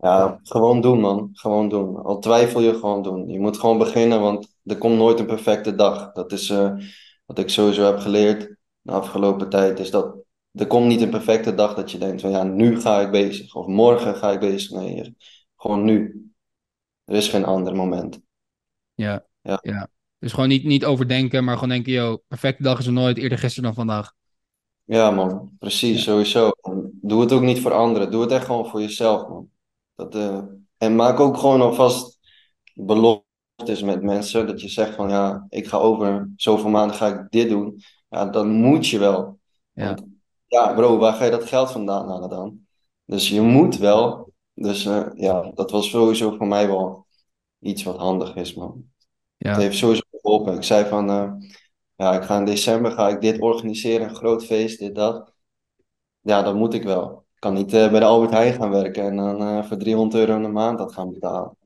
Ja, 0.04 0.40
gewoon 0.44 0.82
doen, 0.82 1.00
man. 1.00 1.30
Gewoon 1.34 1.70
doen. 1.70 2.04
Al 2.04 2.20
twijfel 2.20 2.62
je, 2.62 2.74
gewoon 2.74 3.04
doen. 3.04 3.30
Je 3.30 3.40
moet 3.40 3.60
gewoon 3.60 3.78
beginnen, 3.78 4.22
want 4.22 4.56
er 4.64 4.78
komt 4.78 4.98
nooit 4.98 5.20
een 5.20 5.26
perfecte 5.26 5.76
dag. 5.76 6.12
Dat 6.12 6.32
is 6.32 6.50
eh, 6.50 6.74
wat 7.26 7.38
ik 7.40 7.50
sowieso 7.50 7.84
heb 7.86 8.00
geleerd 8.00 8.56
de 8.82 8.92
afgelopen 8.92 9.50
tijd. 9.50 9.80
Is 9.80 9.92
dat 9.92 10.16
er 10.52 10.68
komt 10.68 10.88
niet 10.88 11.02
een 11.02 11.10
perfecte 11.10 11.56
dag 11.56 11.74
dat 11.76 11.92
je 11.92 11.98
denkt 11.98 12.22
van 12.22 12.30
ja, 12.32 12.44
nu 12.44 12.80
ga 12.82 13.02
ik 13.02 13.12
bezig. 13.12 13.56
Of 13.56 13.68
morgen 13.68 14.16
ga 14.16 14.32
ik 14.32 14.40
bezig. 14.40 14.72
Nee, 14.72 15.16
gewoon 15.58 15.84
nu. 15.84 16.28
Er 17.06 17.16
is 17.16 17.30
geen 17.30 17.46
ander 17.46 17.76
moment. 17.76 18.20
Ja, 18.94 19.26
Ja. 19.42 19.60
ja. 19.62 19.88
Dus 20.20 20.34
gewoon 20.34 20.50
niet, 20.50 20.64
niet 20.64 20.86
overdenken, 20.86 21.44
maar 21.44 21.54
gewoon 21.54 21.70
denken... 21.70 21.92
Yo, 21.94 22.18
perfecte 22.28 22.64
dag 22.64 22.80
is 22.80 22.86
er 22.86 22.94
nooit, 22.94 23.18
eerder 23.18 23.38
gisteren 23.38 23.64
dan 23.64 23.74
vandaag. 23.74 24.14
Ja, 24.86 25.12
man. 25.12 25.56
Precies, 25.60 25.98
Ja. 25.98 26.04
sowieso. 26.04 26.52
Doe 27.02 27.22
het 27.22 27.32
ook 27.32 27.42
niet 27.42 27.60
voor 27.62 27.74
anderen. 27.74 28.12
Doe 28.12 28.22
het 28.22 28.32
echt 28.32 28.46
gewoon 28.46 28.68
voor 28.68 28.82
jezelf, 28.82 29.28
man. 29.30 29.50
Dat, 29.96 30.16
eh, 30.16 30.40
En 30.78 30.96
maak 30.96 31.20
ook 31.20 31.38
gewoon 31.38 31.62
alvast 31.62 32.20
beloftes 32.74 33.82
met 33.84 34.04
mensen. 34.04 34.48
Dat 34.48 34.62
je 34.62 34.68
zegt 34.70 34.96
van 34.96 35.10
ja, 35.10 35.46
ik 35.50 35.68
ga 35.68 35.78
over 35.78 36.30
zoveel 36.36 36.70
maanden 36.70 36.96
ga 36.98 37.08
ik 37.08 37.26
dit 37.32 37.50
doen. 37.50 37.82
Ja, 38.10 38.26
dan 38.26 38.48
moet 38.50 38.88
je 38.88 39.00
wel. 39.00 39.40
Ja. 39.72 39.86
Want 39.86 40.04
ja, 40.48 40.74
bro, 40.74 40.98
waar 40.98 41.14
ga 41.14 41.26
je 41.26 41.32
dat 41.32 41.44
geld 41.46 41.72
vandaan 41.72 42.08
halen 42.10 42.30
dan? 42.30 42.60
Dus 43.06 43.30
je 43.30 43.42
moet 43.42 43.78
wel. 43.78 44.32
Dus 44.54 44.86
eh, 44.86 45.08
ja, 45.14 45.52
dat 45.54 45.72
was 45.72 45.90
sowieso 45.90 46.36
voor 46.38 46.48
mij 46.48 46.68
wel 46.68 47.08
iets 47.60 47.84
wat 47.84 47.98
handig 47.98 48.36
is, 48.36 48.54
man. 48.54 48.92
Het 49.44 49.56
Ja, 49.56 49.58
heeft 49.58 49.78
sowieso 49.78 50.02
geholpen. 50.12 50.56
Ik 50.56 50.64
zei 50.64 50.86
van, 50.90 51.10
eh, 51.10 51.32
ja, 51.96 52.14
ik 52.16 52.24
ga 52.24 52.38
in 52.38 52.46
december 52.46 52.92
ga 52.92 53.10
ik 53.10 53.22
dit 53.22 53.42
organiseren, 53.42 54.10
een 54.10 54.16
groot 54.16 54.46
feest, 54.46 54.80
dit, 54.80 54.96
dat. 54.96 55.34
Ja, 56.22 56.42
dat 56.42 56.56
moet 56.56 56.74
ik 56.74 56.84
wel. 56.84 57.26
Ik 57.44 57.50
kan 57.50 57.58
niet 57.58 57.74
eh, 57.74 57.92
bij 57.92 58.00
de 58.00 58.06
Albert 58.06 58.32
Heijn 58.32 58.54
gaan 58.54 58.70
werken 58.70 59.04
en 59.04 59.16
dan 59.16 59.42
eh, 59.42 59.64
voor 59.64 59.78
300 59.78 60.16
euro 60.16 60.36
in 60.36 60.42
de 60.42 60.48
maand 60.48 60.78
dat 60.78 60.94
gaan 60.94 61.14
betalen. 61.14 61.58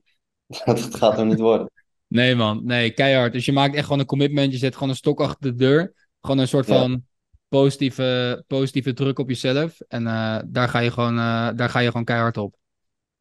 Dat 0.64 0.94
gaat 0.94 1.18
er 1.18 1.26
niet 1.26 1.38
worden. 1.38 1.70
nee 2.06 2.34
man, 2.34 2.60
nee, 2.64 2.90
keihard. 2.90 3.32
Dus 3.32 3.44
je 3.44 3.52
maakt 3.52 3.74
echt 3.74 3.84
gewoon 3.84 3.98
een 4.00 4.06
commitment, 4.06 4.52
je 4.52 4.58
zet 4.58 4.74
gewoon 4.74 4.88
een 4.88 4.96
stok 4.96 5.20
achter 5.20 5.50
de 5.50 5.56
deur. 5.56 5.92
Gewoon 6.20 6.38
een 6.38 6.48
soort 6.48 6.66
Ja. 6.66 6.78
van 6.78 7.04
positieve, 7.48 8.44
positieve 8.46 8.92
druk 8.92 9.18
op 9.18 9.28
jezelf. 9.28 9.80
En 9.80 10.06
eh, 10.06 10.38
daar, 10.46 10.68
ga 10.68 10.78
je 10.78 10.90
gewoon, 10.90 11.16
daar 11.56 11.68
ga 11.70 11.78
je 11.78 11.86
gewoon 11.90 12.04
keihard 12.04 12.36
op. 12.36 12.56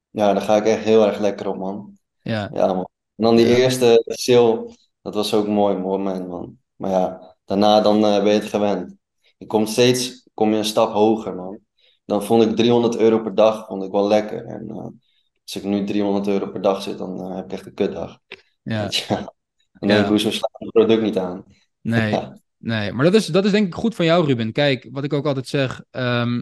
Ja, 0.10 0.34
daar 0.34 0.42
ga 0.42 0.56
ik 0.56 0.66
echt 0.66 0.84
heel 0.84 1.06
erg 1.08 1.20
lekker 1.20 1.48
op, 1.48 1.58
man. 1.58 1.98
Ja, 2.22 2.50
Ja, 2.54 2.68
man. 2.74 2.88
En 3.16 3.24
dan 3.24 3.36
die 3.36 3.48
Ja. 3.48 3.56
eerste 3.56 4.04
sale, 4.06 4.76
dat 5.02 5.14
was 5.14 5.34
ook 5.34 5.46
een 5.46 5.54
mooi 5.54 5.78
moment, 5.78 6.28
man. 6.28 6.58
Maar 6.76 6.92
ja, 6.92 7.36
daarna 7.46 7.82
dan 7.82 8.02
ben 8.02 8.26
je 8.26 8.30
het 8.40 8.50
gewend. 8.50 8.96
Je 9.38 9.46
komt 9.46 9.70
steeds, 9.70 10.28
kom 10.34 10.52
je 10.52 10.58
een 10.58 10.66
stap 10.66 10.92
hoger, 10.94 11.36
man. 11.36 11.60
Dan 12.08 12.24
vond 12.24 12.44
ik 12.44 12.56
300 12.56 12.98
euro 12.98 13.20
per 13.22 13.36
dag, 13.36 13.66
vond 13.68 13.84
ik 13.84 13.92
wel 13.92 14.08
lekker. 14.08 14.46
En 14.46 14.70
eh, 14.70 14.76
als 15.44 15.56
ik 15.56 15.64
nu 15.64 15.84
300 15.86 16.28
euro 16.28 16.48
per 16.48 16.62
dag 16.62 16.82
zit, 16.82 16.98
dan 16.98 17.20
eh, 17.22 17.36
heb 17.36 17.46
ik 17.46 17.52
echt 17.52 17.66
een 17.66 17.74
kutdag. 17.74 18.20
ja, 18.64 18.82
Weet 18.84 18.96
je. 18.96 19.16
Dan 19.80 19.90
Ja. 19.90 20.08
hoezo 20.08 20.32
slaat 20.32 20.50
het 20.54 20.72
product 20.72 21.02
niet 21.02 21.18
aan? 21.18 21.44
nee, 21.82 22.12
Ja. 22.12 22.40
nee. 22.58 22.92
Maar 22.92 23.06
dat 23.06 23.14
is, 23.14 23.26
dat 23.26 23.46
is 23.46 23.52
denk 23.52 23.68
ik 23.68 23.74
goed 23.76 23.96
van 23.96 24.06
jou, 24.06 24.26
Ruben. 24.26 24.52
Kijk, 24.52 24.88
wat 24.92 25.04
ik 25.04 25.14
ook 25.14 25.26
altijd 25.26 25.48
zeg, 25.48 25.84
ehm, 25.92 26.42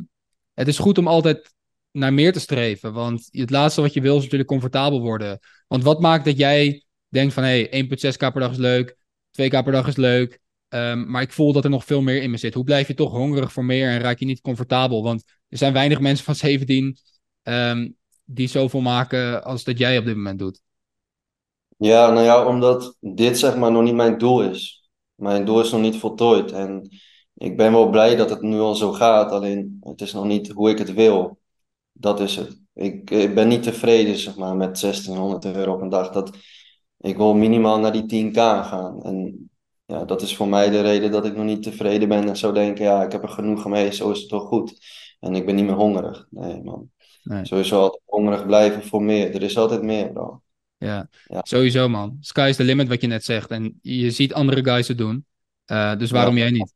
het 0.54 0.68
is 0.68 0.78
goed 0.80 0.98
om 0.98 1.08
altijd 1.08 1.54
naar 1.92 2.14
meer 2.14 2.34
te 2.34 2.40
streven. 2.40 2.94
Want 2.94 3.28
het 3.32 3.50
laatste 3.50 3.82
wat 3.82 3.94
je 3.94 4.02
wil 4.02 4.16
is 4.18 4.24
natuurlijk 4.24 4.50
comfortabel 4.50 5.02
worden. 5.02 5.40
Want 5.68 5.84
wat 5.84 6.02
maakt 6.02 6.26
dat 6.26 6.38
jij 6.38 6.84
denkt 7.08 7.34
van, 7.34 7.44
hé, 7.44 7.50
hey, 7.50 7.84
1,6k 7.84 8.18
per 8.18 8.40
dag 8.42 8.52
is 8.52 8.58
leuk, 8.58 8.96
2k 9.32 9.50
per 9.64 9.72
dag 9.72 9.88
is 9.88 9.96
leuk, 9.96 10.40
ehm, 10.68 11.12
maar 11.12 11.22
ik 11.22 11.32
voel 11.32 11.54
dat 11.54 11.64
er 11.64 11.70
nog 11.70 11.86
veel 11.86 12.02
meer 12.02 12.22
in 12.22 12.32
me 12.32 12.38
zit. 12.38 12.54
Hoe 12.54 12.64
blijf 12.64 12.88
je 12.88 12.94
toch 12.94 13.12
hongerig 13.12 13.52
voor 13.54 13.66
meer 13.66 13.90
en 13.90 14.00
raak 14.00 14.20
je 14.20 14.26
niet 14.26 14.42
comfortabel? 14.42 15.04
Want 15.04 15.24
er 15.50 15.58
zijn 15.58 15.74
weinig 15.74 16.00
mensen 16.00 16.26
van 16.26 16.36
17 16.36 16.98
ehm, 17.44 17.90
die 18.26 18.48
zoveel 18.48 18.82
maken 18.82 19.44
als 19.44 19.64
dat 19.64 19.78
jij 19.78 19.98
op 19.98 20.06
dit 20.06 20.16
moment 20.16 20.40
doet. 20.40 20.62
Ja, 21.78 22.12
nou 22.12 22.26
ja, 22.26 22.46
omdat 22.46 22.98
dit 23.00 23.40
zeg 23.40 23.56
maar 23.56 23.72
nog 23.72 23.84
niet 23.84 23.94
mijn 23.94 24.18
doel 24.18 24.44
is. 24.44 24.90
Mijn 25.16 25.46
doel 25.46 25.62
is 25.62 25.72
nog 25.72 25.82
niet 25.82 25.98
voltooid. 25.98 26.52
En 26.52 26.90
ik 27.34 27.58
ben 27.58 27.72
wel 27.72 27.90
blij 27.90 28.16
dat 28.16 28.30
het 28.30 28.42
nu 28.42 28.60
al 28.60 28.76
zo 28.76 28.92
gaat, 28.92 29.32
alleen 29.32 29.78
het 29.82 30.02
is 30.02 30.14
nog 30.14 30.26
niet 30.26 30.52
hoe 30.52 30.70
ik 30.70 30.78
het 30.78 30.94
wil. 30.94 31.40
Dat 31.92 32.20
is 32.20 32.36
het. 32.36 32.60
Ik, 32.74 33.10
ik 33.10 33.36
ben 33.36 33.48
niet 33.48 33.64
tevreden 33.64 34.16
zeg 34.16 34.36
maar, 34.36 34.56
met 34.56 34.80
1600 34.80 35.46
euro 35.46 35.74
op 35.74 35.82
een 35.82 35.90
dag. 35.90 36.10
Dat, 36.10 36.38
ik 36.98 37.18
wil 37.18 37.34
minimaal 37.34 37.80
naar 37.80 38.06
die 38.06 38.32
10k 38.32 38.36
gaan. 38.36 39.04
En 39.04 39.50
ja, 39.86 40.06
dat 40.06 40.22
is 40.22 40.36
voor 40.36 40.48
mij 40.48 40.70
de 40.70 40.82
reden 40.82 41.12
dat 41.12 41.26
ik 41.26 41.36
nog 41.36 41.46
niet 41.46 41.64
tevreden 41.64 42.10
ben 42.10 42.28
en 42.28 42.38
zou 42.38 42.54
denken, 42.54 42.86
ja, 42.86 43.04
ik 43.04 43.12
heb 43.12 43.24
er 43.24 43.30
genoeg 43.30 43.66
mee, 43.66 43.94
zo 43.94 44.12
is 44.12 44.20
het 44.20 44.30
toch 44.30 44.48
goed. 44.48 44.78
En 45.20 45.36
ik 45.36 45.46
ben 45.46 45.56
niet 45.56 45.66
meer 45.66 45.74
hongerig. 45.76 46.28
Nee, 46.30 46.62
man. 46.64 46.90
Nee. 47.24 47.46
Sowieso 47.46 47.82
altijd 47.82 48.02
hongerig 48.06 48.46
blijven 48.46 48.84
voor 48.84 49.04
meer. 49.04 49.36
Er 49.36 49.42
is 49.44 49.58
altijd 49.58 49.82
meer, 49.82 50.12
bro. 50.12 50.42
Ja, 50.78 51.08
Ja. 51.28 51.40
sowieso 51.44 51.90
man. 51.90 52.18
Sky 52.20 52.48
is 52.50 52.56
the 52.56 52.64
limit 52.64 52.88
wat 52.88 53.02
je 53.02 53.08
net 53.08 53.24
zegt. 53.24 53.50
En 53.50 53.80
je 53.82 54.12
ziet 54.12 54.34
andere 54.34 54.64
guys 54.64 54.88
het 54.88 54.98
doen. 54.98 55.26
Eh, 55.66 55.96
dus 55.98 56.12
waarom 56.12 56.38
jij 56.38 56.52
niet? 56.52 56.74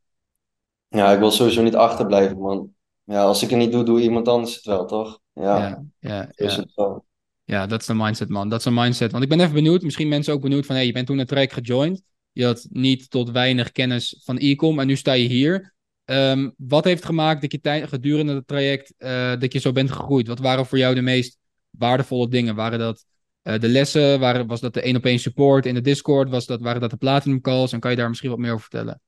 Ja, 0.88 1.12
ik 1.12 1.20
wil 1.20 1.32
sowieso 1.32 1.62
niet 1.64 1.76
achterblijven, 1.76 2.38
man. 2.40 2.74
Ja, 3.04 3.22
als 3.24 3.44
ik 3.44 3.50
het 3.50 3.60
niet 3.60 3.72
doe, 3.72 3.84
doe 3.84 4.02
iemand 4.02 4.28
anders 4.28 4.56
het 4.56 4.66
wel, 4.66 4.86
toch? 4.86 5.20
Ja, 5.34 5.58
Ja, 5.58 5.84
ja, 6.00 6.22
zo 6.36 6.44
is 6.46 6.56
ja. 6.56 6.62
het 6.62 6.72
wel. 6.76 7.06
Ja, 7.44 7.68
dat 7.68 7.82
is 7.82 7.86
de 7.88 7.94
mindset, 7.94 8.30
man. 8.30 8.50
Dat 8.50 8.60
is 8.60 8.66
een 8.66 8.74
mindset. 8.74 9.12
Want 9.12 9.24
ik 9.24 9.30
ben 9.30 9.40
even 9.40 9.54
benieuwd, 9.54 9.82
misschien 9.82 10.08
mensen 10.08 10.34
ook 10.34 10.42
benieuwd 10.42 10.66
van, 10.66 10.76
hey, 10.76 10.86
je 10.86 10.92
bent 10.92 11.08
toen 11.08 11.18
het 11.18 11.28
traject 11.28 11.54
gejoind. 11.54 12.02
Je 12.32 12.46
had 12.46 12.68
niet 12.70 13.10
tot 13.10 13.32
weinig 13.32 13.72
kennis 13.72 14.22
van 14.24 14.38
e-com 14.40 14.80
en 14.80 14.88
nu 14.88 14.96
sta 14.96 15.14
je 15.14 15.28
hier. 15.28 15.74
Ehm, 16.10 16.50
wat 16.58 16.84
heeft 16.84 17.06
gemaakt 17.06 17.42
dat 17.42 17.52
je 17.52 17.88
gedurende 17.88 18.34
het 18.34 18.48
traject, 18.48 18.94
eh, 18.98 19.40
dat 19.40 19.54
je 19.54 19.60
zo 19.60 19.72
bent 19.72 19.92
gegroeid? 19.92 20.28
Wat 20.28 20.40
waren 20.40 20.66
voor 20.66 20.78
jou 20.78 20.96
de 20.96 21.02
meest 21.02 21.38
waardevolle 21.70 22.28
dingen? 22.28 22.56
Waren 22.56 22.80
dat 22.80 23.06
eh, 23.42 23.60
de 23.60 23.68
lessen? 23.68 24.20
Waren, 24.20 24.48
was 24.48 24.60
dat 24.60 24.74
de 24.74 24.82
één 24.82 24.96
op 24.96 25.06
één 25.06 25.20
support 25.20 25.66
in 25.66 25.74
de 25.74 25.82
Discord? 25.82 26.30
Was 26.30 26.46
dat, 26.46 26.62
waren 26.62 26.82
dat 26.82 26.90
de 26.90 26.98
platinum 26.98 27.42
calls? 27.42 27.72
En 27.72 27.80
kan 27.80 27.92
je 27.92 27.98
daar 27.98 28.10
misschien 28.10 28.30
wat 28.30 28.40
meer 28.40 28.50
over 28.50 28.62
vertellen? 28.62 29.02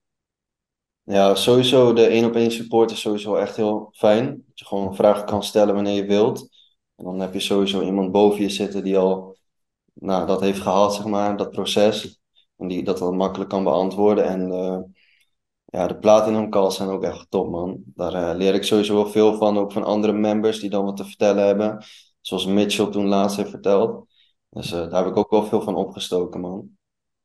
Ja, 1.04 1.36
sowieso 1.36 1.94
de 1.94 2.06
één 2.06 2.26
op 2.26 2.36
één 2.36 2.52
support 2.52 2.92
is 2.92 3.00
sowieso 3.02 3.36
echt 3.36 3.56
heel 3.56 3.90
fijn. 3.92 4.26
Dat 4.26 4.60
je 4.60 4.66
gewoon 4.66 4.96
vragen 4.96 5.26
kan 5.26 5.44
stellen 5.44 5.74
wanneer 5.74 5.96
je 5.96 6.06
wilt. 6.06 6.50
En 6.96 7.06
dan 7.06 7.20
heb 7.20 7.34
je 7.34 7.40
sowieso 7.40 7.82
iemand 7.82 8.12
boven 8.12 8.42
je 8.42 8.50
zitten 8.50 8.84
die 8.84 8.98
al 8.98 9.38
nou, 9.94 10.28
dat 10.28 10.42
heeft 10.42 10.62
gehad, 10.62 10.96
zeg 10.96 11.06
maar, 11.06 11.38
dat 11.38 11.52
proces. 11.52 12.22
En 12.58 12.68
die 12.68 12.84
dat 12.84 12.98
dan 12.98 13.16
makkelijk 13.16 13.50
kan 13.50 13.64
beantwoorden. 13.64 14.26
En 14.26 14.52
eh, 14.52 14.80
ja, 15.72 15.88
de 15.88 15.98
platinum 16.00 16.52
calls 16.52 16.76
zijn 16.76 16.90
ook 16.90 17.04
echt 17.04 17.28
top, 17.32 17.50
man. 17.52 17.84
Daar 17.86 18.14
eh, 18.14 18.38
leer 18.38 18.54
ik 18.56 18.64
sowieso 18.64 18.96
wel 18.96 19.10
veel 19.12 19.38
van, 19.38 19.58
ook 19.58 19.72
van 19.72 19.84
andere 19.84 20.14
members 20.14 20.60
die 20.60 20.70
dan 20.70 20.86
wat 20.86 20.98
te 20.98 21.06
vertellen 21.06 21.46
hebben. 21.48 21.84
Zoals 22.22 22.46
Mitchell 22.46 22.92
toen 22.92 23.08
laatst 23.08 23.38
heeft 23.38 23.50
verteld. 23.50 24.08
Dus 24.50 24.72
eh, 24.72 24.90
daar 24.92 25.04
heb 25.04 25.12
ik 25.12 25.18
ook 25.18 25.30
wel 25.32 25.46
veel 25.46 25.62
van 25.62 25.76
opgestoken, 25.76 26.42
man. 26.42 26.78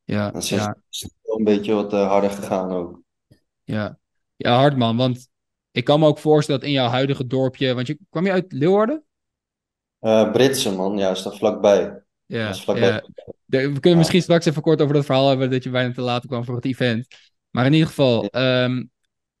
Ja, 0.05 0.33
En 0.33 0.43
sinds 0.43 0.67
ja, 0.67 0.75
is 0.91 1.01
het 1.01 1.13
wel 1.23 1.37
een 1.39 1.43
beetje 1.45 1.73
wat 1.73 1.93
eh, 1.93 2.09
harder 2.09 2.31
gegaan 2.31 2.71
ook. 2.73 3.01
ja. 3.63 3.99
Ja, 4.35 4.55
hard 4.57 4.77
man. 4.77 4.97
Want 4.97 5.29
ik 5.71 5.83
kan 5.85 5.99
me 5.99 6.05
ook 6.07 6.17
voorstellen 6.19 6.59
dat 6.61 6.69
in 6.69 6.75
jouw 6.75 6.87
huidige 6.89 7.27
dorpje, 7.27 7.73
want 7.73 7.87
je 7.87 7.97
kwam 8.09 8.25
je 8.25 8.31
uit 8.31 8.51
Leeuwarden? 8.51 9.05
Eh 9.99 10.31
Britse, 10.31 10.71
man, 10.75 10.97
ja, 10.97 11.09
is 11.11 11.23
dat 11.23 11.37
vlakbij. 11.37 12.03
Dat 12.41 12.55
Ja, 12.55 12.55
is 12.55 12.63
vlakbij. 12.63 12.91
ja. 12.91 13.01
We 13.45 13.79
kunnen 13.79 13.97
Ja, 13.97 13.97
misschien 13.97 14.21
straks 14.21 14.45
even 14.45 14.61
kort 14.61 14.81
over 14.81 14.93
dat 14.93 15.05
verhaal 15.05 15.29
hebben 15.29 15.49
dat 15.51 15.63
je 15.63 15.69
bijna 15.69 15.93
te 15.93 16.01
laat 16.01 16.25
kwam 16.25 16.45
voor 16.45 16.55
het 16.55 16.65
event. 16.65 17.07
Maar 17.49 17.65
in 17.65 17.73
ieder 17.73 17.87
geval, 17.87 18.27
ehm, 18.27 18.83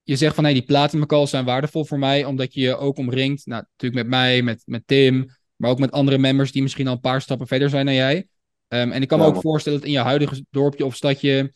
je 0.03 0.15
zegt 0.15 0.35
van 0.35 0.43
hey, 0.43 0.53
die 0.53 0.65
platinum 0.65 1.05
calls 1.05 1.29
zijn 1.29 1.45
waardevol 1.45 1.85
voor 1.85 1.99
mij, 1.99 2.25
omdat 2.25 2.53
je 2.53 2.61
je 2.61 2.77
ook 2.77 2.97
omringt, 2.97 3.45
nou, 3.45 3.63
natuurlijk 3.71 4.03
met 4.03 4.19
mij, 4.19 4.41
met, 4.41 4.61
met 4.65 4.83
Tim, 4.85 5.29
maar 5.55 5.69
ook 5.69 5.79
met 5.79 5.91
andere 5.91 6.17
members 6.17 6.51
die 6.51 6.61
misschien 6.61 6.87
al 6.87 6.93
een 6.93 6.99
paar 6.99 7.21
stappen 7.21 7.47
verder 7.47 7.69
zijn 7.69 7.85
dan 7.85 7.95
jij. 7.95 8.27
Ehm, 8.67 8.91
en 8.91 9.01
ik 9.01 9.07
kan 9.07 9.19
me 9.19 9.25
ja, 9.25 9.31
ook 9.31 9.41
voorstellen 9.41 9.79
dat 9.79 9.87
in 9.87 9.93
je 9.93 9.99
huidige 9.99 10.45
dorpje 10.49 10.85
of 10.85 10.95
stadje, 10.95 11.53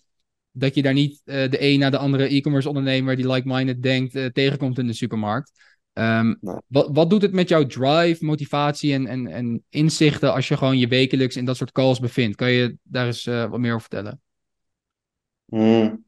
dat 0.52 0.76
je 0.76 0.82
daar 0.82 0.94
niet 0.94 1.22
eh, 1.24 1.50
de 1.50 1.64
een 1.64 1.80
na 1.80 1.90
de 1.90 1.98
andere 1.98 2.28
e-commerce 2.28 2.68
ondernemer 2.68 3.16
die 3.16 3.32
like-minded 3.32 3.84
denkt 3.84 4.16
eh, 4.16 4.26
tegenkomt 4.26 4.78
in 4.78 4.88
de 4.88 4.94
supermarkt. 4.94 5.52
Ehm, 5.94 6.34
wat, 6.68 6.90
wat 6.92 7.10
doet 7.10 7.22
het 7.22 7.34
met 7.34 7.50
jouw 7.50 7.66
drive, 7.66 8.26
motivatie 8.26 8.94
en, 8.94 9.08
en, 9.08 9.28
en 9.28 9.64
inzichten 9.70 10.34
als 10.34 10.48
je 10.48 10.58
gewoon 10.58 10.78
je 10.78 10.88
wekelijks 10.88 11.36
in 11.36 11.46
dat 11.46 11.58
soort 11.58 11.72
calls 11.72 12.00
bevindt? 12.00 12.36
Kan 12.36 12.52
je 12.52 12.78
daar 12.84 13.06
eens 13.06 13.26
eh, 13.26 13.50
wat 13.50 13.60
meer 13.60 13.74
over 13.74 13.88
vertellen? 13.90 14.22
Hmm. 15.46 16.04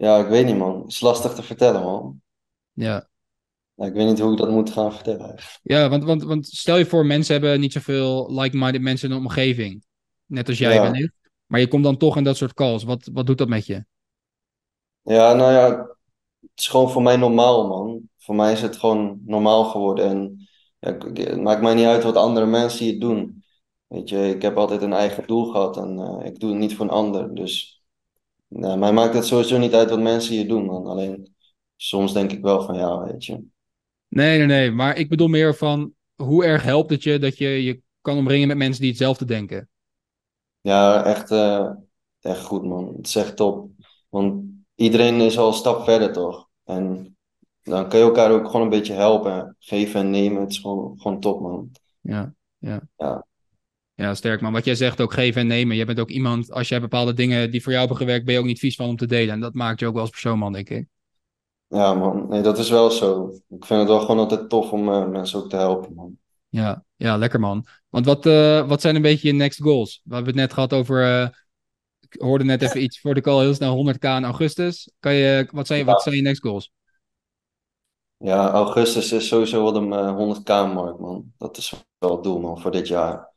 Ja, 0.00 0.18
ik 0.18 0.26
weet 0.28 0.46
niet, 0.46 0.56
man. 0.56 0.80
Het 0.80 0.90
is 0.90 1.00
lastig 1.00 1.34
te 1.34 1.42
vertellen, 1.42 1.82
man. 1.82 2.20
Ja, 2.72 3.08
Ja, 3.74 3.86
ik 3.86 3.92
weet 3.92 4.06
niet 4.06 4.18
hoe 4.18 4.32
ik 4.32 4.38
dat 4.38 4.50
moet 4.50 4.70
gaan 4.70 4.92
vertellen. 4.92 5.20
eigenlijk. 5.20 5.60
ja 5.62 5.88
want, 5.88 6.04
want, 6.04 6.22
want 6.22 6.46
stel 6.46 6.76
je 6.76 6.86
voor, 6.86 7.06
mensen 7.06 7.32
hebben 7.34 7.60
niet 7.60 7.72
zoveel 7.72 8.34
like-minded 8.40 8.82
mensen 8.82 9.08
in 9.10 9.14
de 9.14 9.20
omgeving. 9.22 9.84
Net 10.26 10.48
als 10.48 10.58
jij 10.58 10.74
Ja. 10.74 10.82
wellicht. 10.82 11.12
Maar 11.46 11.60
je 11.60 11.68
komt 11.68 11.84
dan 11.84 11.96
toch 11.96 12.16
in 12.16 12.24
dat 12.24 12.36
soort 12.36 12.54
calls. 12.54 12.84
Wat, 12.84 13.10
wat 13.12 13.26
doet 13.26 13.38
dat 13.38 13.48
met 13.48 13.66
je? 13.66 13.84
Ja, 15.02 15.32
nou 15.34 15.52
ja, 15.52 15.68
het 16.40 16.50
is 16.54 16.68
gewoon 16.68 16.90
voor 16.90 17.02
mij 17.02 17.16
normaal, 17.16 17.66
man. 17.68 18.08
Voor 18.18 18.34
mij 18.34 18.52
is 18.52 18.62
het 18.62 18.76
gewoon 18.76 19.20
normaal 19.26 19.64
geworden. 19.64 20.08
En 20.08 20.48
ja, 20.78 20.92
het 21.12 21.40
maakt 21.40 21.62
mij 21.62 21.74
niet 21.74 21.86
uit 21.86 22.02
wat 22.04 22.16
andere 22.16 22.46
mensen 22.46 22.84
hier 22.84 23.00
doen. 23.00 23.44
Weet 23.86 24.08
je, 24.08 24.28
ik 24.34 24.42
heb 24.42 24.56
altijd 24.56 24.82
een 24.82 24.92
eigen 24.92 25.26
doel 25.26 25.44
gehad 25.50 25.76
en 25.76 25.98
eh, 25.98 26.26
ik 26.26 26.40
doe 26.40 26.50
het 26.50 26.58
niet 26.58 26.74
voor 26.76 26.84
een 26.84 26.90
ander. 26.92 27.34
Dus 27.34 27.79
nee, 28.50 28.76
mij 28.76 28.92
maakt 28.92 29.14
het 29.14 29.26
sowieso 29.26 29.58
niet 29.58 29.74
uit 29.74 29.90
wat 29.90 30.00
mensen 30.00 30.34
hier 30.34 30.48
doen, 30.48 30.64
man. 30.64 30.86
Alleen 30.86 31.34
soms 31.76 32.12
denk 32.12 32.32
ik 32.32 32.42
wel 32.42 32.62
van 32.62 32.74
ja, 32.74 33.02
weet 33.02 33.24
je. 33.24 33.44
Nee, 34.08 34.38
nee, 34.38 34.46
nee. 34.46 34.70
Maar 34.70 34.96
ik 34.96 35.08
bedoel 35.08 35.28
meer 35.28 35.54
van, 35.54 35.92
hoe 36.14 36.44
erg 36.44 36.62
helpt 36.62 36.90
het 36.90 37.02
je 37.02 37.18
dat 37.18 37.38
je 37.38 37.48
je 37.48 37.82
kan 38.00 38.16
omringen 38.16 38.48
met 38.48 38.56
mensen 38.56 38.80
die 38.80 38.90
hetzelfde 38.90 39.24
denken? 39.24 39.68
Ja, 40.60 41.04
echt, 41.04 41.30
eh, 41.30 41.70
echt 42.20 42.44
goed, 42.44 42.64
man. 42.64 42.94
Het 42.96 43.06
is 43.06 43.16
echt 43.16 43.36
top. 43.36 43.70
Want 44.08 44.44
iedereen 44.74 45.20
is 45.20 45.38
al 45.38 45.46
een 45.48 45.54
stap 45.54 45.84
verder, 45.84 46.12
toch? 46.12 46.48
En 46.64 47.16
dan 47.62 47.88
kun 47.88 47.98
je 47.98 48.04
elkaar 48.04 48.30
ook 48.30 48.46
gewoon 48.46 48.62
een 48.62 48.68
beetje 48.68 48.92
helpen. 48.92 49.56
Geven 49.58 50.00
en 50.00 50.10
nemen. 50.10 50.40
Het 50.40 50.50
is 50.50 50.58
gewoon, 50.58 51.00
gewoon 51.00 51.20
top, 51.20 51.40
man. 51.40 51.70
Ja, 52.00 52.34
ja. 52.58 52.80
Ja, 52.96 53.26
Ja, 54.00 54.14
sterk 54.14 54.40
man. 54.40 54.52
Wat 54.52 54.64
jij 54.64 54.74
zegt, 54.74 55.00
ook 55.00 55.12
geven 55.12 55.40
en 55.40 55.46
nemen. 55.46 55.76
Je 55.76 55.84
bent 55.84 56.00
ook 56.00 56.10
iemand, 56.10 56.52
als 56.52 56.68
jij 56.68 56.80
bepaalde 56.80 57.14
dingen 57.14 57.50
die 57.50 57.62
voor 57.62 57.72
jou 57.72 57.86
hebben 57.86 58.04
gewerkt, 58.04 58.24
ben 58.24 58.34
je 58.34 58.40
ook 58.40 58.46
niet 58.46 58.58
vies 58.58 58.76
van 58.76 58.88
om 58.88 58.96
te 58.96 59.06
delen. 59.06 59.34
En 59.34 59.40
dat 59.40 59.54
maakt 59.54 59.80
je 59.80 59.86
ook 59.86 59.92
wel 59.92 60.02
als 60.02 60.10
persoon, 60.10 60.38
man, 60.38 60.52
denk 60.52 60.68
ik. 60.68 60.86
ja, 61.68 61.94
man. 61.94 62.28
Nee, 62.28 62.42
dat 62.42 62.58
is 62.58 62.70
wel 62.70 62.90
zo. 62.90 63.28
Ik 63.48 63.64
vind 63.64 63.80
het 63.80 63.88
wel 63.88 64.00
gewoon 64.00 64.18
altijd 64.18 64.48
tof 64.48 64.72
om 64.72 64.88
eh, 64.88 65.08
mensen 65.08 65.38
ook 65.38 65.50
te 65.50 65.56
helpen, 65.56 65.94
man. 65.94 66.18
Ja, 66.48 66.84
ja, 66.96 67.16
lekker 67.16 67.40
man. 67.40 67.66
Want 67.88 68.06
wat, 68.06 68.26
eh, 68.26 68.68
wat 68.68 68.80
zijn 68.80 68.96
een 68.96 69.02
beetje 69.02 69.28
je 69.28 69.34
next 69.34 69.62
goals? 69.62 70.00
We 70.04 70.14
hebben 70.14 70.32
het 70.32 70.42
net 70.42 70.52
gehad 70.52 70.72
over, 70.72 71.02
eh, 71.02 71.28
ik 72.08 72.20
hoorde 72.20 72.44
net 72.44 72.62
even 72.62 72.82
iets 72.82 73.00
voor 73.00 73.14
de 73.14 73.20
call, 73.20 73.40
heel 73.40 73.54
snel 73.54 73.74
100k 73.74 74.04
in 74.04 74.24
augustus. 74.24 74.90
Kan 75.00 75.14
je, 75.14 75.48
wat 75.52 75.66
zijn, 75.66 75.84
wat 75.84 76.02
zijn 76.02 76.14
je 76.14 76.22
next 76.22 76.42
goals? 76.42 76.72
Ja, 78.16 78.50
augustus 78.50 79.12
is 79.12 79.28
sowieso 79.28 79.62
wel 79.62 79.72
de 79.72 79.96
eh, 79.96 80.16
100k-markt, 80.16 80.98
man. 80.98 81.32
Dat 81.38 81.56
is 81.56 81.74
wel 81.98 82.10
het 82.10 82.22
doel, 82.22 82.40
man, 82.40 82.60
voor 82.60 82.70
dit 82.70 82.88
jaar. 82.88 83.29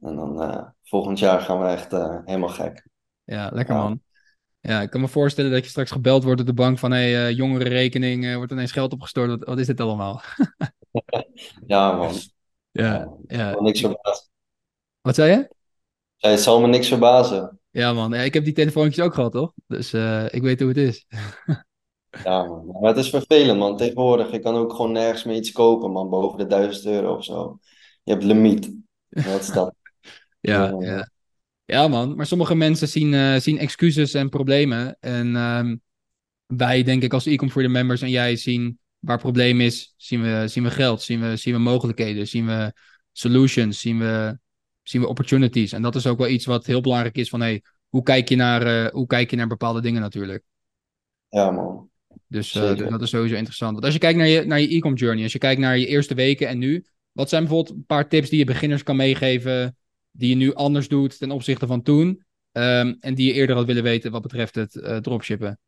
En 0.00 0.16
dan 0.16 0.42
eh, 0.42 0.66
volgend 0.82 1.18
jaar 1.18 1.40
gaan 1.40 1.60
we 1.60 1.66
echt 1.66 1.92
eh, 1.92 2.18
helemaal 2.24 2.48
gek. 2.48 2.88
Ja, 3.24 3.50
lekker 3.52 3.74
Ja, 3.74 3.82
man. 3.82 4.00
Ja, 4.60 4.80
ik 4.80 4.90
kan 4.90 5.00
me 5.00 5.08
voorstellen 5.08 5.50
dat 5.50 5.64
je 5.64 5.70
straks 5.70 5.90
gebeld 5.90 6.22
wordt 6.22 6.38
door 6.38 6.46
de 6.46 6.54
bank 6.54 6.78
van, 6.78 6.92
hé, 6.92 7.12
hey, 7.12 7.32
jongerenrekening, 7.32 8.24
eh, 8.24 8.36
wordt 8.36 8.52
ineens 8.52 8.72
geld 8.72 8.92
opgestort. 8.92 9.28
Wat, 9.28 9.44
wat 9.44 9.58
is 9.58 9.66
dit 9.66 9.80
allemaal? 9.80 10.22
ja 11.66 11.92
man. 11.92 12.12
Ja, 12.70 12.84
Ja, 12.92 13.08
ja. 13.26 13.60
niks 13.60 13.80
verbazen. 13.80 14.26
Wat 15.00 15.14
zei 15.14 15.30
je? 15.30 15.56
Ja, 16.16 16.30
het 16.30 16.40
zal 16.40 16.60
me 16.60 16.66
niks 16.66 16.88
verbazen. 16.88 17.60
Ja, 17.70 17.92
man. 17.92 18.12
Ja, 18.12 18.20
ik 18.20 18.34
heb 18.34 18.44
die 18.44 18.52
telefoontjes 18.52 19.04
ook 19.04 19.14
gehad, 19.14 19.32
toch? 19.32 19.52
Dus 19.66 19.92
eh, 19.92 20.24
ik 20.30 20.42
weet 20.42 20.60
hoe 20.60 20.68
het 20.68 20.78
is. 20.78 21.06
Ja, 22.24 22.44
man. 22.44 22.66
Maar 22.66 22.94
het 22.94 23.04
is 23.04 23.10
vervelend, 23.10 23.58
man. 23.58 23.76
Tegenwoordig, 23.76 24.30
je 24.30 24.38
kan 24.38 24.54
ook 24.54 24.72
gewoon 24.72 24.92
nergens 24.92 25.24
meer 25.24 25.36
iets 25.36 25.52
kopen, 25.52 25.90
man. 25.90 26.08
Boven 26.08 26.38
de 26.38 26.46
1000 26.46 26.86
euro 26.86 27.14
of 27.14 27.24
zo. 27.24 27.58
Je 28.02 28.12
hebt 28.12 28.24
limiet. 28.24 28.72
Wat 29.08 29.40
is 29.40 29.52
dat? 29.52 29.74
Ja, 30.40 30.68
Ja, 30.68 30.76
ja. 30.80 31.10
Ja, 31.64 31.88
man. 31.88 32.16
Maar 32.16 32.26
sommige 32.26 32.54
mensen 32.54 32.88
zien, 32.88 33.14
eh, 33.14 33.36
zien 33.36 33.58
excuses 33.58 34.14
en 34.14 34.28
problemen. 34.28 34.96
En 35.00 35.36
ehm, 35.36 35.76
wij, 36.46 36.82
denk 36.82 37.02
ik, 37.02 37.12
als 37.12 37.26
e-com 37.26 37.50
for 37.50 37.62
the 37.62 37.68
members 37.68 38.02
en 38.02 38.10
jij 38.10 38.36
zien 38.36 38.78
waar 38.98 39.14
het 39.14 39.22
probleem 39.22 39.60
is, 39.60 39.94
zien 39.96 40.22
we, 40.22 40.48
zien 40.48 40.62
we 40.62 40.70
geld, 40.70 41.02
zien 41.02 41.20
we, 41.20 41.36
zien 41.36 41.54
we 41.54 41.60
mogelijkheden, 41.60 42.28
zien 42.28 42.46
we 42.46 42.72
solutions, 43.12 43.80
zien 43.80 43.98
we, 43.98 44.38
zien 44.82 45.00
we 45.00 45.06
opportunities. 45.06 45.72
En 45.72 45.82
dat 45.82 45.94
is 45.94 46.06
ook 46.06 46.18
wel 46.18 46.28
iets 46.28 46.44
wat 46.44 46.66
heel 46.66 46.80
belangrijk 46.80 47.16
is 47.16 47.28
van, 47.28 47.40
hey, 47.40 47.62
hoe 47.88 48.02
kijk 48.02 48.28
je 48.28 48.36
naar, 48.36 48.84
eh, 48.84 48.92
hoe 48.92 49.06
kijk 49.06 49.30
je 49.30 49.36
naar 49.36 49.46
bepaalde 49.46 49.80
dingen 49.80 50.00
natuurlijk. 50.00 50.44
ja, 51.28 51.50
man. 51.50 51.90
Dus, 52.26 52.54
eh, 52.54 52.88
dat 52.88 53.02
is 53.02 53.10
sowieso 53.10 53.34
interessant. 53.36 53.72
Want 53.72 53.84
als 53.84 53.94
je 53.94 54.00
kijkt 54.00 54.18
naar 54.18 54.28
je, 54.28 54.44
naar 54.44 54.60
je 54.60 54.74
e-com 54.76 54.94
journey, 54.94 55.22
als 55.22 55.32
je 55.32 55.38
kijkt 55.38 55.60
naar 55.60 55.78
je 55.78 55.86
eerste 55.86 56.14
weken 56.14 56.48
en 56.48 56.58
nu, 56.58 56.84
wat 57.12 57.28
zijn 57.28 57.44
bijvoorbeeld 57.44 57.76
een 57.76 57.84
paar 57.86 58.08
tips 58.08 58.28
die 58.28 58.38
je 58.38 58.44
beginners 58.44 58.82
kan 58.82 58.96
meegeven, 58.96 59.76
die 60.18 60.28
je 60.28 60.34
nu 60.36 60.54
anders 60.54 60.88
doet 60.88 61.18
ten 61.18 61.30
opzichte 61.30 61.66
van 61.66 61.82
toen, 61.82 62.24
ehm, 62.52 62.94
en 63.00 63.14
die 63.14 63.26
je 63.26 63.32
eerder 63.32 63.56
had 63.56 63.66
willen 63.66 63.82
weten 63.82 64.10
wat 64.10 64.22
betreft 64.22 64.54
het 64.54 64.76
eh, 64.76 64.96
dropshippen? 64.96 65.58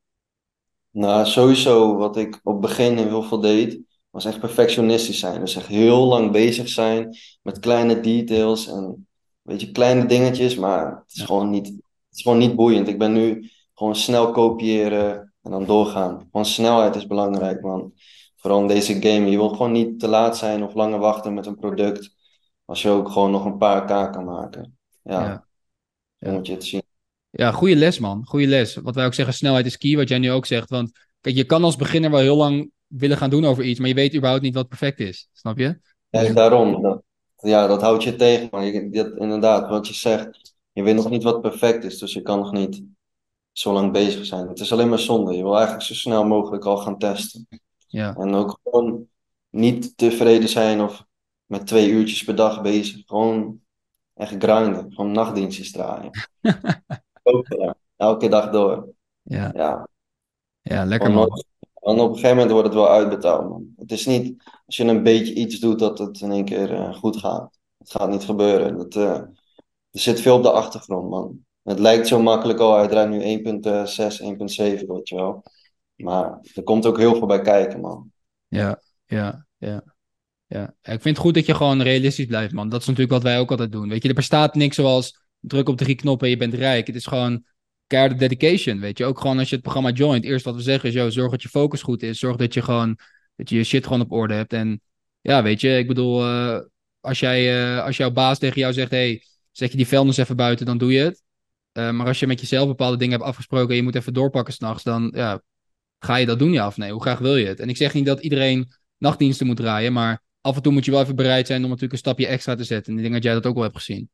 Nou, 0.90 1.26
sowieso 1.26 1.96
wat 1.96 2.16
ik 2.16 2.40
op 2.42 2.52
het 2.52 2.60
begin 2.60 2.96
heel 2.98 3.22
veel 3.22 3.40
deed, 3.40 3.80
was 4.10 4.24
echt 4.24 4.40
perfectionistisch 4.40 5.18
zijn. 5.18 5.40
Dus 5.40 5.56
echt 5.56 5.66
heel 5.66 6.06
lang 6.06 6.30
bezig 6.32 6.68
zijn 6.68 7.16
met 7.42 7.58
kleine 7.58 8.00
details 8.00 8.66
en 8.68 9.08
weet 9.42 9.60
je, 9.60 9.70
kleine 9.72 10.06
dingetjes, 10.06 10.56
maar 10.56 10.86
het 11.06 11.12
is 11.16 11.20
Ja, 11.20 11.24
gewoon 11.24 11.50
niet, 11.50 11.66
het 11.66 11.76
is 12.16 12.22
gewoon 12.22 12.38
niet 12.38 12.56
boeiend. 12.56 12.88
Ik 12.88 12.98
ben 12.98 13.12
nu 13.12 13.50
gewoon 13.74 13.96
snel 13.96 14.30
kopiëren 14.30 15.34
en 15.42 15.50
dan 15.50 15.66
doorgaan. 15.66 16.18
Gewoon 16.30 16.46
snelheid 16.46 16.94
is 16.96 17.06
belangrijk, 17.06 17.60
man. 17.62 17.92
Vooral 18.36 18.60
in 18.60 18.66
deze 18.66 18.94
game. 18.94 19.30
Je 19.30 19.36
wil 19.36 19.48
gewoon 19.48 19.72
niet 19.72 20.00
te 20.00 20.08
laat 20.08 20.36
zijn 20.38 20.62
of 20.62 20.74
langer 20.74 20.98
wachten 20.98 21.34
met 21.34 21.46
een 21.46 21.58
product, 21.58 22.14
als 22.70 22.82
je 22.82 22.88
ook 22.88 23.08
gewoon 23.08 23.30
nog 23.30 23.44
een 23.44 23.56
paar 23.58 23.84
k 23.84 24.12
kan 24.12 24.24
maken. 24.24 24.78
Ja, 25.02 25.44
ja, 26.18 26.32
moet 26.32 26.46
je 26.46 26.52
het 26.52 26.64
zien. 26.64 26.82
Ja, 27.30 27.52
goede 27.52 27.76
les, 27.76 27.98
man. 27.98 28.24
Goede 28.26 28.46
les. 28.46 28.74
Wat 28.74 28.94
wij 28.94 29.06
ook 29.06 29.14
zeggen, 29.14 29.34
snelheid 29.34 29.66
is 29.66 29.76
key, 29.78 29.96
wat 29.96 30.08
jij 30.08 30.18
nu 30.18 30.30
ook 30.30 30.46
zegt. 30.46 30.70
Want 30.70 30.90
kijk, 31.20 31.36
je 31.36 31.44
kan 31.44 31.64
als 31.64 31.76
beginner 31.76 32.10
wel 32.10 32.20
heel 32.20 32.36
lang 32.36 32.70
willen 32.86 33.16
gaan 33.16 33.30
doen 33.30 33.44
over 33.44 33.64
iets, 33.64 33.78
maar 33.78 33.88
je 33.88 33.94
weet 33.94 34.14
überhaupt 34.14 34.42
niet 34.42 34.54
wat 34.54 34.68
perfect 34.68 35.00
is. 35.00 35.28
Snap 35.32 35.58
je? 35.58 35.78
Dus 36.10 36.26
Ja, 36.26 36.32
daarom. 36.32 36.82
Dat, 36.82 37.02
ja, 37.36 37.66
dat 37.66 37.80
houdt 37.80 38.02
je 38.02 38.16
tegen. 38.16 38.48
Maar 38.50 38.64
je, 38.64 38.90
dat, 38.90 39.16
inderdaad, 39.16 39.68
wat 39.68 39.86
je 39.88 39.94
zegt, 39.94 40.54
je 40.72 40.82
weet 40.82 40.94
nog 40.94 41.10
niet 41.10 41.22
wat 41.22 41.40
perfect 41.40 41.84
is, 41.84 41.98
dus 41.98 42.12
je 42.12 42.22
kan 42.22 42.38
nog 42.38 42.52
niet 42.52 42.82
zo 43.52 43.72
lang 43.72 43.92
bezig 43.92 44.26
zijn. 44.26 44.48
Het 44.48 44.60
is 44.60 44.72
alleen 44.72 44.88
maar 44.88 44.98
zonde. 44.98 45.36
Je 45.36 45.42
wil 45.42 45.54
eigenlijk 45.54 45.84
zo 45.86 45.94
snel 45.94 46.24
mogelijk 46.24 46.64
al 46.64 46.76
gaan 46.76 46.98
testen. 46.98 47.46
Ja, 47.86 48.14
En 48.16 48.34
ook 48.34 48.60
gewoon 48.62 49.06
niet 49.50 49.96
tevreden 49.96 50.48
zijn 50.48 50.80
of 50.80 51.08
met 51.50 51.66
twee 51.66 51.90
uurtjes 51.90 52.24
per 52.24 52.36
dag 52.36 52.62
bezig. 52.62 53.02
Gewoon 53.06 53.60
echt 54.14 54.34
grinden. 54.38 54.92
Gewoon 54.92 55.12
nachtdienstjes 55.12 55.72
draaien. 55.72 56.10
Ook. 57.22 57.46
Elke 57.96 58.28
dag 58.28 58.50
door. 58.50 58.88
ja, 59.22 59.50
Ja, 59.54 59.88
ja, 60.60 60.84
lekker 60.84 61.10
man. 61.12 61.44
En 61.74 62.00
op 62.00 62.08
een 62.08 62.14
gegeven 62.14 62.30
moment 62.36 62.50
wordt 62.50 62.66
het 62.66 62.76
wel 62.76 62.88
uitbetaald, 62.88 63.48
man. 63.48 63.72
Het 63.76 63.92
is 63.92 64.06
niet 64.06 64.42
als 64.66 64.76
je 64.76 64.84
een 64.84 65.02
beetje 65.02 65.34
iets 65.34 65.58
doet 65.58 65.78
dat 65.78 65.98
het 65.98 66.20
in 66.20 66.30
één 66.30 66.44
keer 66.44 66.74
eh, 66.74 66.94
goed 66.94 67.16
gaat. 67.16 67.58
Het 67.78 67.90
gaat 67.90 68.10
niet 68.10 68.24
gebeuren. 68.24 68.76
Dat, 68.76 68.94
eh, 68.96 69.14
er 69.90 70.00
zit 70.00 70.20
veel 70.20 70.36
op 70.36 70.42
de 70.42 70.50
achtergrond, 70.50 71.10
man. 71.10 71.44
Het 71.62 71.78
lijkt 71.78 72.08
zo 72.08 72.22
makkelijk, 72.22 72.60
oh, 72.60 72.74
hij 72.74 72.88
draait 72.88 73.10
nu 73.10 73.22
1.6, 73.22 74.20
1.7, 74.20 74.86
weet 74.86 75.08
je 75.08 75.14
wel. 75.14 75.42
Maar 75.96 76.38
er 76.54 76.62
komt 76.62 76.86
ook 76.86 76.98
heel 76.98 77.14
veel 77.14 77.26
bij 77.26 77.40
kijken, 77.40 77.80
man. 77.80 78.12
Ja, 78.48 78.80
ja, 79.06 79.46
ja. 79.56 79.84
Ja, 80.50 80.74
ik 80.82 81.00
vind 81.00 81.04
het 81.04 81.18
goed 81.18 81.34
dat 81.34 81.46
je 81.46 81.54
gewoon 81.54 81.82
realistisch 81.82 82.26
blijft, 82.26 82.52
man. 82.52 82.68
Dat 82.68 82.80
is 82.80 82.86
natuurlijk 82.86 83.12
wat 83.12 83.22
wij 83.22 83.38
ook 83.38 83.50
altijd 83.50 83.72
doen. 83.72 83.88
Weet 83.88 84.02
je, 84.02 84.08
er 84.08 84.14
bestaat 84.14 84.54
niks 84.54 84.76
zoals 84.76 85.20
druk 85.40 85.68
op 85.68 85.76
drie 85.76 85.94
knoppen 85.94 86.26
en 86.26 86.32
je 86.32 86.38
bent 86.38 86.54
rijk. 86.54 86.86
Het 86.86 86.96
is 86.96 87.06
gewoon 87.06 87.44
keiharde 87.86 88.14
dedication, 88.14 88.80
weet 88.80 88.98
je. 88.98 89.04
Ook 89.04 89.20
gewoon 89.20 89.38
als 89.38 89.48
je 89.48 89.54
het 89.54 89.64
programma 89.64 89.90
joint. 89.90 90.24
Eerst 90.24 90.44
wat 90.44 90.54
we 90.54 90.60
zeggen 90.60 90.88
is, 90.88 90.94
yo, 90.94 91.10
zorg 91.10 91.30
dat 91.30 91.42
je 91.42 91.48
focus 91.48 91.82
goed 91.82 92.02
is. 92.02 92.18
Zorg 92.18 92.36
dat 92.36 92.54
je 92.54 92.62
gewoon, 92.62 92.98
dat 93.36 93.48
je 93.48 93.56
je 93.56 93.64
shit 93.64 93.84
gewoon 93.84 94.00
op 94.00 94.12
orde 94.12 94.34
hebt. 94.34 94.52
En 94.52 94.80
ja, 95.20 95.42
weet 95.42 95.60
je, 95.60 95.78
ik 95.78 95.86
bedoel, 95.86 96.22
eh, 96.22 96.60
als, 97.00 97.20
jij, 97.20 97.62
eh, 97.62 97.84
als 97.84 97.96
jouw 97.96 98.10
baas 98.10 98.38
tegen 98.38 98.60
jou 98.60 98.72
zegt, 98.72 98.90
hey, 98.90 99.22
zet 99.50 99.70
je 99.70 99.76
die 99.76 99.86
vuilnis 99.86 100.16
even 100.16 100.36
buiten, 100.36 100.66
dan 100.66 100.78
doe 100.78 100.92
je 100.92 101.00
het. 101.00 101.22
Eh, 101.72 101.90
maar 101.90 102.06
als 102.06 102.20
je 102.20 102.26
met 102.26 102.40
jezelf 102.40 102.66
bepaalde 102.66 102.96
dingen 102.96 103.14
hebt 103.14 103.28
afgesproken 103.28 103.70
en 103.70 103.76
je 103.76 103.82
moet 103.82 103.94
even 103.94 104.12
doorpakken 104.12 104.54
s'nachts, 104.54 104.82
dan 104.82 105.12
ja, 105.14 105.42
ga 105.98 106.16
je 106.16 106.26
dat 106.26 106.38
doen, 106.38 106.52
ja 106.52 106.66
of 106.66 106.76
nee? 106.76 106.92
Hoe 106.92 107.02
graag 107.02 107.18
wil 107.18 107.36
je 107.36 107.46
het? 107.46 107.60
En 107.60 107.68
ik 107.68 107.76
zeg 107.76 107.94
niet 107.94 108.06
dat 108.06 108.20
iedereen 108.20 108.72
nachtdiensten 108.98 109.46
moet 109.46 109.56
draaien, 109.56 109.92
maar 109.92 110.22
af 110.40 110.56
en 110.56 110.62
toe 110.62 110.72
moet 110.72 110.84
je 110.84 110.90
wel 110.90 111.00
even 111.00 111.16
bereid 111.16 111.46
zijn 111.46 111.62
om 111.62 111.66
natuurlijk 111.68 111.92
een 111.92 111.98
stapje 111.98 112.26
extra 112.26 112.54
te 112.54 112.64
zetten. 112.64 112.92
En 112.92 112.98
ik 112.98 113.02
denk 113.04 113.14
dat 113.14 113.24
jij 113.24 113.34
dat 113.34 113.46
ook 113.46 113.54
wel 113.54 113.62
hebt 113.62 113.76
gezien. 113.76 114.10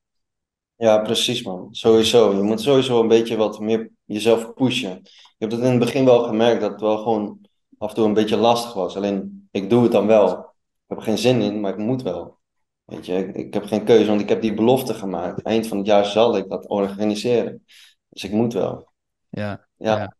Ja, 0.77 0.99
precies, 0.99 1.43
man. 1.43 1.69
Sowieso. 1.75 2.35
Je 2.37 2.43
moet 2.43 2.61
sowieso 2.61 3.01
een 3.01 3.09
beetje 3.09 3.37
wat 3.37 3.61
meer 3.61 3.91
jezelf 4.05 4.55
pushen. 4.55 4.97
Ik 5.03 5.35
heb 5.39 5.51
dat 5.51 5.61
in 5.61 5.71
het 5.71 5.79
begin 5.79 6.05
wel 6.05 6.23
gemerkt 6.23 6.61
dat 6.61 6.71
het 6.71 6.81
wel 6.81 6.99
gewoon 6.99 7.39
af 7.79 7.89
en 7.89 7.95
toe 7.95 8.05
een 8.07 8.15
beetje 8.15 8.37
lastig 8.37 8.75
was. 8.75 8.97
Alleen, 8.97 9.49
ik 9.51 9.71
doe 9.71 9.83
het 9.83 9.93
dan 9.93 10.07
wel. 10.07 10.29
Ik 10.39 10.85
heb 10.87 10.99
er 10.99 11.05
geen 11.05 11.19
zin 11.19 11.41
in, 11.41 11.61
maar 11.61 11.73
ik 11.73 11.79
moet 11.79 12.03
wel. 12.03 12.39
Weet 12.85 13.07
je, 13.07 13.13
ik, 13.19 13.37
ik 13.37 13.55
heb 13.55 13.65
geen 13.65 13.85
keuze, 13.85 14.07
want 14.09 14.21
ik 14.21 14.29
heb 14.29 14.41
die 14.43 14.55
belofte 14.55 14.95
gemaakt. 14.95 15.43
Eind 15.43 15.67
van 15.67 15.79
het 15.79 15.87
jaar 15.87 16.05
zal 16.05 16.37
ik 16.37 16.49
dat 16.49 16.69
organiseren. 16.69 17.65
Dus 18.09 18.25
ik 18.25 18.33
moet 18.33 18.53
wel. 18.53 18.93
Ja, 19.29 19.67
Ja, 19.77 19.97
ja. 19.97 19.99
ja. 19.99 20.17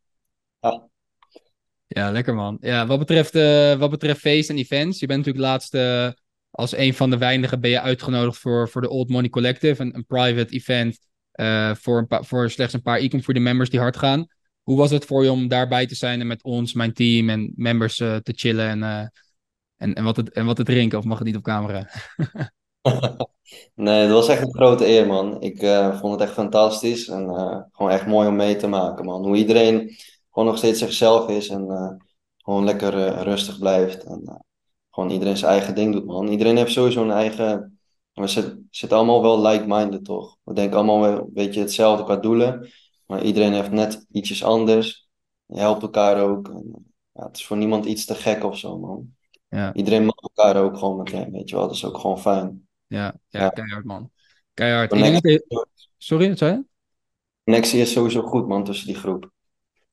Ja, 1.89 2.11
lekker 2.11 2.35
man. 2.35 2.59
Ja, 2.61 2.87
wat 2.87 2.99
betreft, 2.99 3.35
eh, 3.35 3.75
wat 3.75 3.91
betreft 3.91 4.21
feest 4.21 4.51
en 4.51 4.57
events, 4.57 4.99
je 4.99 5.07
bent 5.07 5.19
natuurlijk 5.19 5.47
laatst 5.47 5.75
eh, 5.75 6.09
als 6.51 6.77
een 6.77 6.95
van 6.95 7.11
de 7.11 7.19
weinigen 7.19 7.61
ben 7.61 7.71
je 7.71 7.81
uitgenodigd 7.81 8.39
voor, 8.39 8.69
voor 8.69 8.81
de 8.81 8.89
Old 8.89 9.09
Money 9.09 9.29
Collective, 9.29 9.83
een, 9.83 9.95
een 9.95 10.07
private 10.07 10.55
event 10.55 10.99
eh, 11.33 11.75
voor, 11.75 12.07
een 12.09 12.25
voor 12.25 12.51
slechts 12.51 12.75
een 12.75 12.83
paar 12.83 12.99
Ecom 12.99 13.23
Freedom 13.23 13.43
members 13.43 13.71
die 13.71 13.81
hard 13.81 13.97
gaan. 13.97 14.27
Hoe 14.63 14.77
was 14.77 14.91
het 14.91 15.05
voor 15.05 15.25
je 15.25 15.31
om 15.31 15.49
daarbij 15.49 15.87
te 15.87 15.95
zijn 15.95 16.21
en 16.21 16.27
met 16.27 16.43
ons, 16.43 16.73
mijn 16.73 16.93
team 16.93 17.29
en 17.29 17.53
members 17.57 17.97
te 17.97 18.33
chillen 18.35 18.69
en, 18.69 19.13
en, 19.77 19.95
en, 19.95 20.05
wat 20.05 20.15
te, 20.15 20.31
en 20.33 20.47
wat 20.47 20.57
te 20.57 20.65
drinken? 20.65 20.99
Of 20.99 21.05
mag 21.05 21.19
het 21.19 21.27
niet 21.27 21.37
op 21.37 21.43
camera? 21.43 21.89
Nee, 23.75 24.07
dat 24.07 24.17
was 24.17 24.29
echt 24.29 24.43
een 24.43 24.55
grote 24.55 24.87
eer, 24.87 25.07
man. 25.07 25.41
Ik 25.41 25.59
vond 26.01 26.13
het 26.13 26.21
echt 26.21 26.33
fantastisch 26.33 27.09
en 27.09 27.25
gewoon 27.73 27.91
echt 27.91 28.07
mooi 28.07 28.29
om 28.29 28.37
mee 28.37 28.57
te 28.57 28.67
maken, 28.67 29.05
man. 29.05 29.25
Hoe 29.25 29.37
iedereen 29.37 29.97
gewoon 30.37 30.49
nog 30.51 30.59
steeds 30.59 30.79
zichzelf 30.79 31.29
is 31.29 31.49
en 31.49 31.71
eh, 31.71 31.93
gewoon 32.37 32.65
lekker 32.65 33.07
eh, 33.07 33.23
rustig 33.23 33.59
blijft. 33.59 34.05
En 34.05 34.23
eh, 34.25 34.35
gewoon 34.91 35.11
iedereen 35.11 35.37
zijn 35.37 35.53
eigen 35.53 35.75
ding 35.75 35.93
doet, 35.93 36.05
man. 36.05 36.29
Iedereen 36.29 36.57
heeft 36.57 36.73
sowieso 36.73 37.03
een 37.03 37.11
eigen... 37.11 37.79
We 38.13 38.27
zitten, 38.27 38.67
zitten 38.71 38.99
allemaal 38.99 39.23
wel 39.23 39.47
like-minded, 39.47 40.05
toch? 40.05 40.37
We 40.43 40.55
denken 40.55 40.77
allemaal 40.77 41.01
wel 41.01 41.19
een 41.19 41.33
beetje 41.33 41.61
hetzelfde 41.61 42.05
qua 42.05 42.17
doelen, 42.17 42.69
maar 43.07 43.23
iedereen 43.23 43.53
heeft 43.53 43.71
net 43.71 44.07
ietsjes 44.11 44.45
anders. 44.45 45.09
Je 45.47 45.59
helpt 45.59 45.83
elkaar 45.83 46.21
ook. 46.23 46.49
En, 46.49 46.93
ja, 47.13 47.27
het 47.27 47.37
is 47.37 47.47
voor 47.47 47.57
niemand 47.57 47.85
iets 47.85 48.05
te 48.05 48.15
gek 48.15 48.45
of 48.45 48.59
zo, 48.59 48.79
man. 48.79 49.15
Ja, 49.49 49.75
Iedereen 49.75 50.05
mag 50.05 50.15
elkaar 50.17 50.63
ook 50.63 50.79
gewoon 50.79 50.97
meteen, 50.97 51.31
weet 51.31 51.49
je 51.49 51.57
wel. 51.57 51.67
Dat 51.67 51.75
is 51.75 51.85
ook 51.85 51.99
gewoon 51.99 52.19
fijn. 52.19 52.69
ja, 52.87 53.15
ja, 53.29 53.41
Ja. 53.41 53.49
keihard 53.49 53.85
man. 53.85 54.11
Keihard. 54.55 54.91
Connectie, 54.91 55.31
je- 55.31 55.67
Sorry, 55.97 56.29
wat 56.29 56.39
zei 56.39 56.53
je? 56.53 56.65
connectie 57.45 57.81
is 57.81 57.93
sowieso 57.93 58.23
goed, 58.23 58.49
man, 58.49 58.65
tussen 58.65 58.87
die 58.87 58.97
groep. 58.97 59.31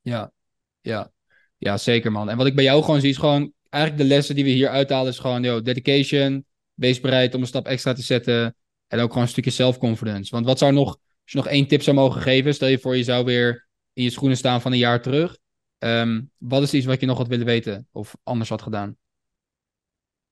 Ja, 0.02 0.32
ja, 0.84 1.12
ja, 1.58 1.78
zeker 1.78 2.12
man. 2.12 2.30
En 2.30 2.38
wat 2.38 2.46
ik 2.46 2.56
bij 2.56 2.64
jou 2.64 2.84
gewoon 2.84 3.00
zie 3.00 3.10
is 3.10 3.18
gewoon, 3.18 3.54
eigenlijk 3.70 4.04
de 4.04 4.10
lessen 4.10 4.36
die 4.36 4.44
we 4.44 4.50
hier 4.50 4.70
uithalen 4.70 5.12
is 5.12 5.20
gewoon, 5.20 5.44
yo, 5.44 5.62
dedication, 5.62 6.46
wees 6.74 7.00
bereid 7.00 7.36
om 7.36 7.42
een 7.42 7.48
stap 7.48 7.66
extra 7.66 7.94
te 7.94 8.02
zetten 8.02 8.56
en 8.88 9.00
ook 9.00 9.10
gewoon 9.10 9.24
een 9.24 9.30
stukje 9.30 9.52
self-confidence. 9.52 10.32
Want 10.32 10.46
wat 10.46 10.58
zou 10.58 10.72
nog, 10.72 10.88
als 10.88 11.32
je 11.32 11.38
nog 11.38 11.48
één 11.48 11.68
tip 11.68 11.82
zou 11.82 11.96
mogen 11.96 12.22
geven, 12.22 12.54
stel 12.54 12.68
je 12.68 12.80
voor 12.80 12.98
je 12.98 13.04
zou 13.04 13.26
weer 13.26 13.68
in 13.94 14.04
je 14.04 14.10
schoenen 14.10 14.38
staan 14.38 14.62
van 14.62 14.72
een 14.72 14.78
jaar 14.78 15.02
terug, 15.02 15.38
Ehm, 15.84 16.22
wat 16.38 16.62
is 16.62 16.74
iets 16.74 16.86
wat 16.86 17.00
je 17.00 17.06
nog 17.06 17.18
had 17.18 17.28
willen 17.28 17.46
weten 17.46 17.88
of 17.92 18.16
anders 18.24 18.50
had 18.50 18.62
gedaan? 18.62 18.98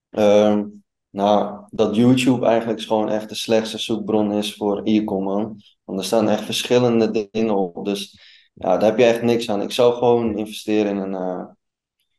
Ehm, 0.09 0.65
nou, 1.09 1.65
dat 1.69 1.95
YouTube 1.95 2.45
eigenlijk 2.45 2.81
gewoon 2.81 3.09
echt 3.09 3.29
de 3.29 3.35
slechtste 3.35 3.77
zoekbron 3.77 4.31
is 4.31 4.53
voor 4.53 4.81
e-com, 4.83 5.23
man. 5.23 5.61
Want 5.83 5.99
er 5.99 6.05
staan 6.05 6.29
echt 6.29 6.43
verschillende 6.43 7.27
dingen 7.31 7.55
op. 7.55 7.85
Dus 7.85 8.19
ja, 8.53 8.77
daar 8.77 8.89
heb 8.89 8.97
je 8.99 9.05
echt 9.05 9.21
niks 9.21 9.49
aan. 9.49 9.61
Ik 9.61 9.71
zou 9.71 9.93
gewoon 9.93 10.37
investeren 10.37 10.91
in 10.91 10.97
een, 10.97 11.13
eh, 11.15 11.45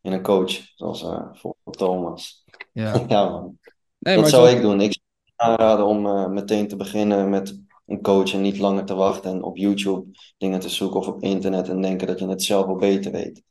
in 0.01 0.13
een 0.13 0.23
coach, 0.23 0.51
zoals 0.75 1.03
eh 1.03 1.31
bijvoorbeeld 1.31 1.79
Thomas. 1.79 2.45
Ja, 2.73 2.93
Ja, 3.09 3.29
man. 3.29 3.59
nee, 3.99 4.17
Dat 4.17 4.29
zou 4.29 4.49
zo- 4.49 4.57
ik 4.57 4.63
doen. 4.63 4.81
Ik 4.81 4.93
zou 5.37 5.51
aanraden 5.51 5.87
om 5.87 6.07
eh, 6.07 6.29
meteen 6.29 6.69
te 6.69 6.77
beginnen 6.77 7.31
met 7.31 7.61
een 7.87 8.03
coach 8.03 8.33
en 8.33 8.41
niet 8.43 8.59
langer 8.59 8.85
te 8.85 8.95
wachten 8.95 9.31
en 9.31 9.43
op 9.43 9.57
YouTube 9.57 10.07
dingen 10.39 10.61
te 10.61 10.69
zoeken 10.69 11.01
of 11.01 11.07
op 11.07 11.23
internet 11.23 11.69
en 11.69 11.81
denken 11.81 12.07
dat 12.07 12.19
je 12.19 12.29
het 12.29 12.43
zelf 12.43 12.67
wel 12.67 12.77
beter 12.77 13.13
weet. 13.13 13.43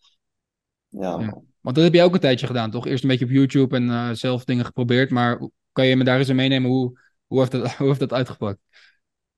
Ja, 0.88 1.10
Ja. 1.10 1.18
man. 1.18 1.46
Want 1.62 1.76
dat 1.76 1.84
heb 1.86 1.94
je 1.94 2.02
ook 2.04 2.14
een 2.14 2.20
tijdje 2.20 2.48
gedaan, 2.48 2.72
toch? 2.72 2.88
Eerst 2.88 3.04
een 3.04 3.10
beetje 3.10 3.26
op 3.26 3.32
YouTube 3.32 3.76
en 3.76 4.18
zelf 4.18 4.44
dingen 4.46 4.66
geprobeerd, 4.66 5.10
maar 5.10 5.50
kan 5.72 5.86
je 5.86 5.96
me 5.96 6.04
daar 6.04 6.18
eens 6.18 6.30
in 6.30 6.36
meenemen? 6.36 6.70
Hoe, 6.70 7.00
hoe, 7.28 7.40
heeft 7.40 7.52
dat, 7.52 7.74
hoe 7.78 7.88
heeft 7.88 8.00
dat 8.00 8.14
uitgepakt? 8.14 8.60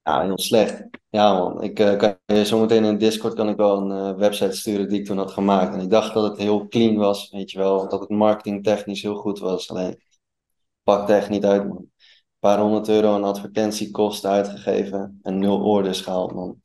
Ja, 0.04 0.22
heel 0.22 0.40
slecht. 0.40 0.84
Ja, 1.10 1.34
man. 1.34 1.62
Ik 1.62 1.80
eh, 1.80 1.98
kan 1.98 2.18
je 2.26 2.46
zometeen 2.46 2.84
in 2.84 2.98
Discord 2.98 3.34
kan 3.34 3.50
ik 3.50 3.58
wel 3.58 3.78
een 3.78 3.92
eh, 3.92 4.20
website 4.20 4.56
sturen 4.56 4.90
die 4.90 5.00
ik 5.00 5.06
toen 5.06 5.18
had 5.18 5.32
gemaakt. 5.32 5.74
En 5.74 5.82
ik 5.82 5.90
dacht 5.90 6.14
dat 6.14 6.24
het 6.24 6.38
heel 6.38 6.68
clean 6.68 6.96
was, 6.96 7.30
weet 7.30 7.52
je 7.52 7.58
wel. 7.58 7.90
Dat 7.90 8.00
het 8.00 8.10
marketingtechnisch 8.10 9.02
heel 9.02 9.16
goed 9.16 9.40
was. 9.40 9.70
Alleen, 9.70 9.90
het 9.90 10.20
pakte 10.84 11.14
echt 11.14 11.30
niet 11.30 11.46
uit, 11.46 11.68
man. 11.68 11.78
Een 11.78 11.92
paar 12.40 12.60
honderd 12.60 12.90
euro 12.90 13.14
aan 13.14 13.24
advertentiekosten 13.24 14.30
uitgegeven 14.30 15.20
en 15.22 15.40
nul 15.40 15.64
orders 15.64 16.02
gehaald, 16.02 16.34
man. 16.34 16.62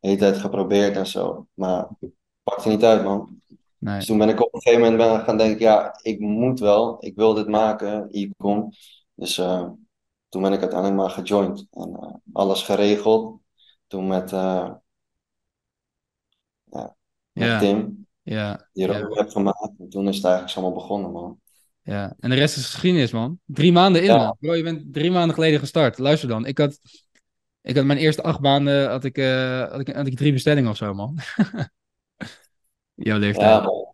De 0.00 0.08
hele 0.08 0.20
tijd 0.20 0.36
geprobeerd 0.36 0.96
en 0.96 1.06
zo. 1.06 1.46
Maar 1.54 1.88
pakte 2.42 2.68
niet 2.68 2.84
uit, 2.84 3.04
man. 3.04 3.40
Nee. 3.78 3.96
Dus 3.96 4.06
toen 4.06 4.18
ben 4.18 4.28
ik 4.28 4.40
op 4.42 4.54
een 4.54 4.60
gegeven 4.60 4.84
moment 4.84 5.10
ben 5.10 5.24
gaan 5.24 5.38
denken, 5.38 5.60
ja, 5.60 5.98
ik 6.02 6.20
moet 6.20 6.60
wel. 6.60 6.96
Ik 7.04 7.16
wil 7.16 7.34
dit 7.34 7.48
maken, 7.48 8.08
e-com. 8.10 8.70
Dus 9.14 9.38
eh, 9.38 9.68
toen 10.34 10.42
ben 10.42 10.52
ik 10.52 10.60
uiteindelijk 10.60 11.00
maar 11.00 11.10
gejoind. 11.10 11.66
En 11.70 11.96
eh, 12.00 12.14
alles 12.32 12.62
geregeld. 12.62 13.40
Toen 13.86 14.06
met, 14.06 14.32
eh, 14.32 14.70
met 16.68 16.92
Ja, 17.32 17.58
Tim, 17.58 18.06
ja, 18.22 18.68
die 18.72 18.86
ja, 18.86 18.98
roadmap 18.98 19.28
gemaakt. 19.28 19.72
En 19.78 19.88
toen 19.88 20.08
is 20.08 20.16
het 20.16 20.24
eigenlijk 20.24 20.56
allemaal 20.56 20.74
begonnen, 20.74 21.12
man. 21.12 21.40
ja. 21.82 22.14
En 22.18 22.30
de 22.30 22.36
rest 22.36 22.56
is 22.56 22.66
geschiedenis, 22.70 23.12
man. 23.12 23.38
Drie 23.46 23.72
maanden 23.72 24.00
in, 24.02 24.08
Ja. 24.08 24.16
man. 24.16 24.36
Bro, 24.40 24.54
je 24.54 24.62
bent 24.62 24.92
drie 24.92 25.10
maanden 25.10 25.34
geleden 25.34 25.58
gestart. 25.58 25.98
Luister 25.98 26.28
dan. 26.28 26.46
Ik 26.46 26.58
had, 26.58 26.78
ik 27.62 27.76
had 27.76 27.84
mijn 27.84 27.98
eerste 27.98 28.22
acht 28.22 28.40
maanden, 28.40 28.90
had 28.90 29.04
ik, 29.04 29.18
eh, 29.18 29.70
had 29.70 29.80
ik, 29.80 29.88
had 29.88 30.06
ik 30.06 30.16
drie 30.16 30.32
bestellingen 30.32 30.70
of 30.70 30.76
zo, 30.76 30.94
man. 30.94 31.18
Jouw 32.94 33.18
leeftijd. 33.18 33.50
Ja, 33.50 33.60
man. 33.60 33.92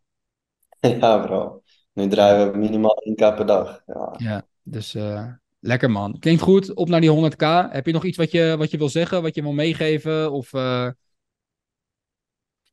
Ja, 1.00 1.18
bro. 1.18 1.62
Nu 1.92 2.08
draaien 2.08 2.52
we 2.52 2.58
minimaal 2.58 3.02
1k 3.08 3.16
per 3.36 3.46
dag. 3.46 3.82
Ja. 3.86 4.14
Ja, 4.16 4.46
dus 4.62 4.94
lekker 5.60 5.90
man. 5.90 6.18
Klinkt 6.18 6.42
goed. 6.42 6.74
Op 6.74 6.88
naar 6.88 7.00
die 7.00 7.10
100k. 7.10 7.70
Heb 7.70 7.86
je 7.86 7.92
nog 7.92 8.04
iets 8.04 8.16
wat 8.16 8.30
je, 8.30 8.54
wat 8.58 8.70
je 8.70 8.78
wil 8.78 8.88
zeggen, 8.88 9.22
wat 9.22 9.34
je 9.34 9.42
wil 9.42 9.52
meegeven? 9.52 10.32
Of 10.32 10.52
eh, 10.52 10.88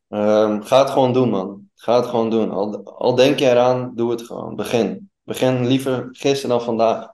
Ehm, 0.07 0.61
ga 0.61 0.79
het 0.79 0.89
gewoon 0.89 1.13
doen, 1.13 1.29
man. 1.29 1.69
Ga 1.75 1.95
het 1.95 2.05
gewoon 2.05 2.29
doen. 2.29 2.51
Al, 2.51 2.83
al 2.83 3.15
denk 3.15 3.39
je 3.39 3.45
eraan, 3.45 3.91
doe 3.95 4.11
het 4.11 4.21
gewoon. 4.21 4.55
Begin. 4.55 5.11
Begin 5.23 5.67
liever 5.67 6.07
gisteren 6.11 6.49
dan 6.57 6.65
vandaag. 6.65 7.11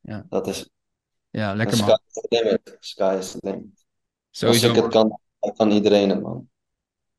Ja. 0.00 0.26
Dat 0.28 0.46
is 0.46 0.70
ja, 1.30 1.54
lekker 1.54 1.76
sky 1.76 1.86
man. 1.86 1.98
is 2.06 2.12
the 2.12 2.26
limit. 2.28 2.76
Sky 2.80 3.16
is 3.18 3.30
the 3.30 3.38
limit. 3.40 3.62
Als 3.64 4.38
Sowieso 4.38 4.68
ik 4.68 4.74
het 4.74 4.94
man. 4.94 5.18
kan, 5.38 5.52
kan 5.56 5.70
iedereen 5.70 6.08
het, 6.08 6.20
man. 6.20 6.48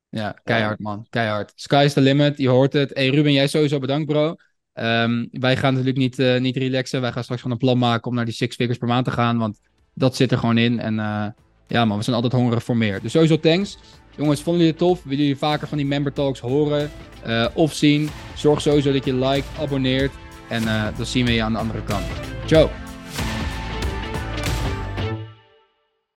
Ja, 0.09 0.31
keihard 0.43 0.79
man. 0.79 1.05
Keihard. 1.09 1.51
Sky 1.55 1.83
is 1.85 1.93
the 1.93 2.01
limit. 2.01 2.37
Je 2.37 2.49
hoort 2.49 2.73
het. 2.73 2.93
Hey 2.93 3.09
Ruben, 3.09 3.31
jij 3.31 3.47
sowieso 3.47 3.79
bedankt 3.79 4.05
bro. 4.05 4.35
Ehm, 4.73 5.25
wij 5.31 5.57
gaan 5.57 5.71
natuurlijk 5.71 5.99
niet, 5.99 6.19
eh, 6.19 6.39
niet 6.39 6.57
relaxen. 6.57 7.01
Wij 7.01 7.11
gaan 7.11 7.23
straks 7.23 7.41
gewoon 7.41 7.57
een 7.57 7.65
plan 7.65 7.77
maken 7.77 8.09
om 8.09 8.15
naar 8.15 8.25
die 8.25 8.33
six 8.33 8.55
figures 8.55 8.77
per 8.77 8.87
maand 8.87 9.05
te 9.05 9.11
gaan. 9.11 9.37
Want 9.37 9.59
dat 9.93 10.15
zit 10.15 10.31
er 10.31 10.37
gewoon 10.37 10.57
in. 10.57 10.79
En 10.79 10.99
eh, 10.99 11.25
Ja 11.67 11.85
man, 11.85 11.97
we 11.97 12.03
zijn 12.03 12.15
altijd 12.15 12.33
hongerig 12.33 12.63
voor 12.63 12.77
meer. 12.77 13.01
Dus 13.01 13.11
sowieso 13.11 13.39
thanks. 13.39 13.77
Jongens, 14.17 14.41
vonden 14.41 14.61
jullie 14.61 14.77
het 14.77 14.87
tof? 14.87 15.03
Willen 15.03 15.19
jullie 15.19 15.37
vaker 15.37 15.67
van 15.67 15.77
die 15.77 15.87
member 15.87 16.13
talks 16.13 16.39
horen 16.39 16.89
uh, 17.27 17.47
of 17.53 17.73
zien? 17.73 18.09
Zorg 18.35 18.61
sowieso 18.61 18.91
dat 18.91 19.05
je 19.05 19.15
like, 19.15 19.47
abonneert. 19.59 20.11
En 20.49 20.63
dan 20.97 21.05
zien 21.05 21.25
we 21.25 21.31
je 21.31 21.43
aan 21.43 21.53
de 21.53 21.59
andere 21.59 21.83
kant. 21.83 22.05
Ciao! 22.45 22.90